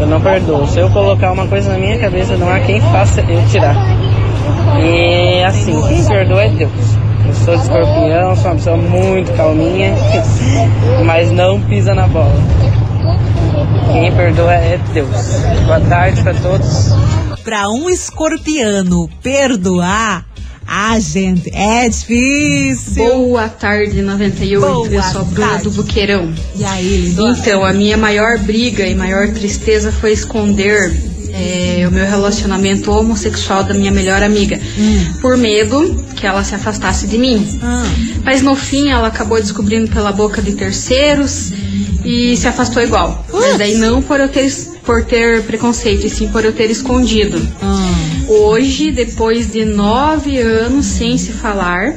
Eu 0.00 0.08
não 0.08 0.20
perdoo. 0.20 0.66
Se 0.66 0.80
eu 0.80 0.90
colocar 0.90 1.30
uma 1.30 1.46
coisa 1.46 1.70
na 1.70 1.78
minha 1.78 1.96
cabeça, 1.96 2.36
não 2.36 2.50
há 2.50 2.58
quem 2.58 2.80
faça 2.80 3.20
eu 3.20 3.40
tirar. 3.46 3.76
E 4.82 5.44
assim, 5.44 5.80
quem 5.86 6.04
perdoa 6.04 6.42
é 6.42 6.48
Deus. 6.48 6.72
Eu 7.28 7.32
sou 7.32 7.56
de 7.56 7.62
escorpião, 7.62 8.34
sou 8.34 8.46
uma 8.46 8.54
pessoa 8.56 8.76
muito 8.76 9.32
calminha, 9.34 9.94
mas 11.06 11.30
não 11.30 11.60
pisa 11.60 11.94
na 11.94 12.08
bola. 12.08 12.34
Quem 13.92 14.12
perdoa 14.12 14.52
é 14.52 14.80
Deus. 14.92 15.40
Boa 15.64 15.80
tarde 15.80 16.20
para 16.24 16.34
todos. 16.34 16.92
Pra 17.44 17.68
um 17.68 17.88
escorpiano 17.88 19.08
perdoar, 19.22 20.24
ah, 20.66 20.98
gente, 20.98 21.50
é 21.54 21.88
difícil. 21.88 23.04
Boa 23.04 23.48
tarde, 23.48 24.02
98. 24.02 24.60
Boa 24.60 24.88
eu 24.88 25.02
sou 25.02 25.20
a 25.20 25.24
Bruna 25.24 25.48
tarde. 25.48 25.64
do 25.64 25.70
Buqueirão. 25.70 26.32
E 26.56 26.64
aí, 26.64 26.96
lindona? 26.96 27.38
Então, 27.38 27.64
a 27.64 27.72
minha 27.72 27.96
maior 27.96 28.38
briga 28.38 28.86
e 28.86 28.94
maior 28.94 29.28
tristeza 29.28 29.92
foi 29.92 30.12
esconder 30.12 30.92
é, 31.34 31.86
o 31.86 31.90
meu 31.90 32.06
relacionamento 32.06 32.90
homossexual 32.90 33.64
da 33.64 33.74
minha 33.74 33.90
melhor 33.90 34.22
amiga, 34.22 34.58
por 35.20 35.36
medo 35.36 36.04
que 36.14 36.26
ela 36.26 36.44
se 36.44 36.54
afastasse 36.54 37.06
de 37.06 37.18
mim. 37.18 37.60
Mas 38.24 38.40
no 38.40 38.54
fim, 38.54 38.90
ela 38.90 39.08
acabou 39.08 39.40
descobrindo 39.40 39.90
pela 39.90 40.12
boca 40.12 40.40
de 40.40 40.52
terceiros 40.52 41.52
e 42.04 42.36
se 42.36 42.46
afastou 42.46 42.82
igual. 42.82 43.24
Mas 43.32 43.58
daí 43.58 43.74
não 43.74 44.00
por 44.00 44.20
eu 44.20 44.28
ter, 44.28 44.50
por 44.84 45.04
ter 45.04 45.42
preconceito, 45.42 46.06
e 46.06 46.10
sim 46.10 46.28
por 46.28 46.44
eu 46.44 46.52
ter 46.52 46.70
escondido. 46.70 47.36
Hoje, 48.28 48.90
depois 48.90 49.52
de 49.52 49.64
nove 49.64 50.38
anos 50.38 50.86
sem 50.86 51.18
se 51.18 51.32
falar, 51.32 51.94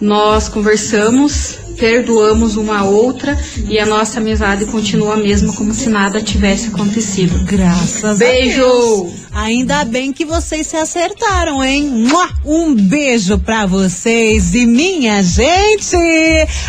nós 0.00 0.48
conversamos, 0.48 1.58
perdoamos 1.78 2.56
uma 2.56 2.78
a 2.80 2.84
outra 2.84 3.38
e 3.68 3.78
a 3.78 3.86
nossa 3.86 4.18
amizade 4.18 4.66
continua 4.66 5.14
a 5.14 5.16
mesma 5.16 5.52
como 5.52 5.72
se 5.72 5.88
nada 5.88 6.20
tivesse 6.20 6.68
acontecido. 6.68 7.44
Graças 7.44 8.18
Beijo! 8.18 8.60
a 8.60 8.64
Deus. 8.64 9.28
Ainda 9.38 9.84
bem 9.84 10.12
que 10.12 10.24
vocês 10.24 10.66
se 10.66 10.76
acertaram, 10.76 11.62
hein? 11.62 12.08
Um 12.44 12.74
beijo 12.74 13.38
pra 13.38 13.66
vocês 13.66 14.52
e 14.52 14.66
minha 14.66 15.22
gente. 15.22 15.96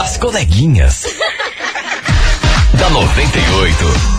As 0.00 0.16
coleguinhas. 0.16 1.04
da 2.78 2.90
98. 2.90 4.15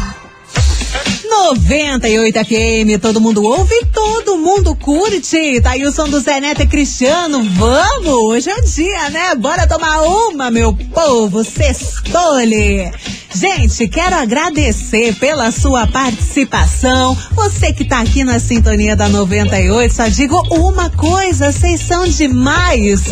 98 1.45 2.39
FM, 2.45 3.01
todo 3.01 3.21
mundo 3.21 3.43
ouve, 3.43 3.75
todo 3.93 4.37
mundo 4.37 4.75
curte. 4.75 5.61
Tá 5.61 5.71
aí 5.71 5.85
o 5.85 5.91
som 5.91 6.09
do 6.09 6.19
Zé 6.19 6.41
Neto 6.41 6.63
e 6.63 6.67
Cristiano. 6.67 7.41
Vamos, 7.53 8.07
hoje 8.07 8.49
é 8.49 8.55
o 8.55 8.65
dia, 8.65 9.09
né? 9.11 9.35
Bora 9.35 9.67
tomar 9.67 10.01
uma, 10.01 10.49
meu 10.49 10.73
povo. 10.73 11.43
Sextole. 11.43 12.91
Gente, 13.33 13.87
quero 13.87 14.15
agradecer 14.15 15.13
pela 15.19 15.51
sua 15.51 15.85
participação. 15.85 17.15
Você 17.33 17.71
que 17.71 17.85
tá 17.85 17.99
aqui 17.99 18.23
na 18.23 18.39
sintonia 18.39 18.95
da 18.95 19.07
98, 19.07 19.93
só 19.93 20.07
digo 20.07 20.41
uma 20.49 20.89
coisa, 20.89 21.51
vocês 21.51 21.81
são 21.81 22.07
demais. 22.07 23.03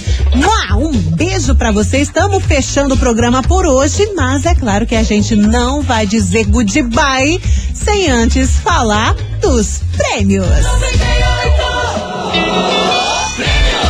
Um 0.78 0.92
beijo 0.92 1.56
para 1.56 1.72
vocês. 1.72 2.08
Estamos 2.08 2.44
fechando 2.44 2.96
o 2.96 2.98
programa 2.98 3.42
por 3.44 3.66
hoje, 3.66 4.12
mas 4.16 4.46
é 4.46 4.56
claro 4.56 4.86
que 4.86 4.96
a 4.96 5.04
gente 5.04 5.36
não 5.36 5.82
vai 5.82 6.06
dizer 6.06 6.46
goodbye 6.46 7.40
sem 7.74 8.10
antes 8.16 8.60
falar 8.60 9.14
dos 9.42 9.82
prêmios. 9.98 10.48
98. 10.48 12.85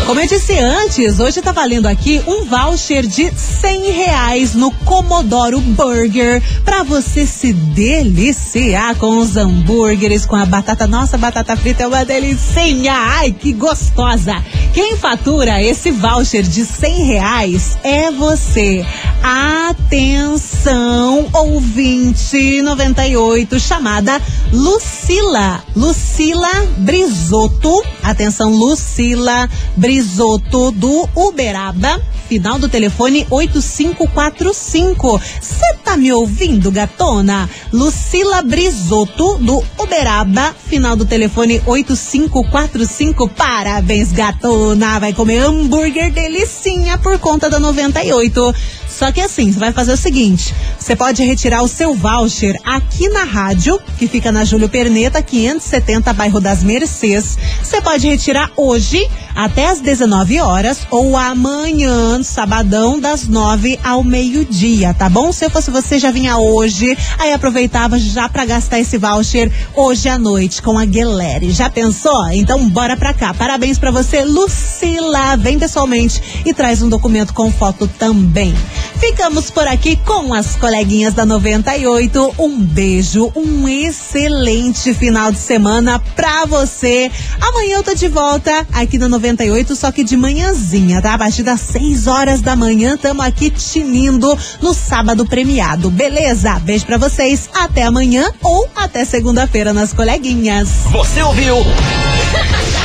Como 0.06 0.20
eu 0.20 0.28
disse 0.28 0.56
antes, 0.60 1.20
hoje 1.20 1.42
tá 1.42 1.52
valendo 1.52 1.88
aqui 1.88 2.22
um 2.28 2.46
voucher 2.46 3.08
de 3.08 3.34
cem 3.36 3.92
reais 3.92 4.54
no 4.54 4.70
Comodoro 4.70 5.60
Burger 5.60 6.44
para 6.64 6.84
você 6.84 7.26
se 7.26 7.52
deliciar 7.52 8.96
com 8.98 9.18
os 9.18 9.36
hambúrgueres, 9.36 10.24
com 10.24 10.36
a 10.36 10.46
batata. 10.46 10.86
Nossa, 10.86 11.18
batata 11.18 11.58
frita 11.58 11.84
é 11.84 11.88
uma 11.88 12.06
delicinha! 12.06 12.94
Ai, 12.94 13.32
que 13.32 13.52
gostosa! 13.52 14.36
Quem 14.76 14.96
fatura 14.96 15.64
esse 15.64 15.90
voucher 15.90 16.44
de 16.44 16.66
cem 16.66 17.06
reais 17.06 17.76
é 17.82 18.12
você. 18.12 18.86
Atenção, 19.24 21.28
ouvinte 21.34 22.62
98, 22.62 23.60
chamada 23.60 24.22
Lucila. 24.52 25.64
Lucila 25.76 26.68
Brisoto. 26.78 27.84
Atenção, 28.04 28.52
Lucila 28.52 29.50
Brisoto 29.76 29.95
Risoto 29.96 30.72
do 30.72 31.08
Uberaba, 31.16 32.02
final 32.28 32.60
do 32.60 32.68
telefone 32.68 33.26
8545. 33.30 35.22
Você 35.40 35.74
tá 35.86 35.96
me 35.96 36.12
ouvindo, 36.12 36.70
gatona? 36.70 37.50
Lucila 37.72 38.42
Brisoto 38.42 39.38
do 39.38 39.64
Uberaba, 39.80 40.54
final 40.68 40.98
do 40.98 41.06
telefone 41.06 41.62
8545. 41.66 43.30
Parabéns, 43.30 44.12
gatona! 44.12 45.00
Vai 45.00 45.14
comer 45.14 45.38
hambúrguer 45.38 46.12
delicinha 46.12 46.98
por 46.98 47.18
conta 47.18 47.50
da 47.50 47.58
98. 47.58 48.54
Só 48.98 49.12
que 49.12 49.20
assim, 49.20 49.52
você 49.52 49.60
vai 49.60 49.74
fazer 49.74 49.92
o 49.92 49.98
seguinte: 49.98 50.56
você 50.80 50.96
pode 50.96 51.24
retirar 51.24 51.62
o 51.62 51.68
seu 51.68 51.94
voucher 51.94 52.56
aqui 52.64 53.10
na 53.10 53.24
rádio, 53.24 53.80
que 53.98 54.08
fica 54.08 54.32
na 54.32 54.46
Júlio 54.46 54.70
Perneta, 54.70 55.22
570, 55.22 56.14
bairro 56.14 56.40
das 56.40 56.64
Mercês. 56.64 57.38
Você 57.62 57.82
pode 57.82 58.08
retirar 58.08 58.52
hoje 58.56 59.06
até 59.36 59.68
às 59.68 59.82
19 59.82 60.40
horas 60.40 60.88
ou 60.90 61.18
amanhã, 61.18 62.24
sabadão, 62.24 63.00
das 63.00 63.28
9 63.28 63.78
ao 63.84 64.02
meio-dia, 64.02 64.94
tá 64.94 65.10
bom? 65.10 65.32
Se 65.34 65.44
eu 65.44 65.50
fosse 65.50 65.70
você, 65.70 66.00
já 66.00 66.10
vinha 66.10 66.38
hoje, 66.38 66.98
aí 67.20 67.34
aproveitava 67.34 68.00
já 68.00 68.30
para 68.30 68.46
gastar 68.46 68.80
esse 68.80 68.98
voucher 68.98 69.52
hoje 69.76 70.08
à 70.08 70.18
noite 70.18 70.62
com 70.62 70.80
a 70.80 70.86
Guilherme. 70.86 71.52
Já 71.52 71.70
pensou? 71.70 72.30
Então 72.32 72.70
bora 72.70 72.96
pra 72.96 73.14
cá. 73.14 73.34
Parabéns 73.34 73.78
para 73.78 73.92
você, 73.92 74.24
Lucila. 74.24 75.36
Vem 75.36 75.60
pessoalmente 75.60 76.22
e 76.46 76.54
traz 76.54 76.82
um 76.82 76.88
documento 76.88 77.34
com 77.34 77.52
foto 77.52 77.90
também. 78.00 78.56
Ficamos 79.00 79.50
por 79.50 79.68
aqui 79.68 79.96
com 79.98 80.34
as 80.34 80.56
coleguinhas 80.56 81.14
da 81.14 81.26
98. 81.26 82.36
Um 82.38 82.60
beijo, 82.60 83.32
um 83.36 83.68
excelente 83.68 84.94
final 84.94 85.32
de 85.32 85.38
semana 85.38 86.00
pra 86.16 86.46
você. 86.46 87.12
Amanhã 87.40 87.78
eu 87.78 87.84
tô 87.84 87.94
de 87.94 88.08
volta 88.08 88.66
aqui 88.74 88.98
na 88.98 89.08
98, 89.08 89.76
só 89.76 89.92
que 89.92 90.04
de 90.04 90.18
manhãzinha, 90.18 91.02
tá? 91.02 91.14
A 91.14 91.18
partir 91.18 91.44
das 91.44 91.62
6 91.62 92.08
horas 92.08 92.42
da 92.42 92.56
manhã, 92.56 92.98
tamo 92.98 93.22
aqui 93.22 93.50
tinindo 93.50 94.38
no 94.62 94.74
sábado 94.74 95.26
premiado. 95.26 95.90
Beleza? 95.90 96.60
Beijo 96.60 96.86
pra 96.86 96.98
vocês. 96.98 97.50
Até 97.54 97.84
amanhã 97.84 98.32
ou 98.42 98.70
até 98.76 99.06
segunda-feira 99.06 99.74
nas 99.74 99.94
coleguinhas. 99.94 100.70
Você 100.92 101.22
ouviu? 101.22 101.56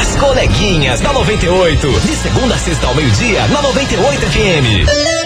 As 0.00 0.16
coleguinhas 0.16 1.00
da 1.00 1.12
98. 1.12 2.00
De 2.00 2.16
segunda 2.16 2.54
a 2.54 2.58
sexta 2.58 2.86
ao 2.86 2.94
meio-dia, 2.94 3.46
na 3.48 3.62
98 3.62 4.26
FM. 4.26 5.23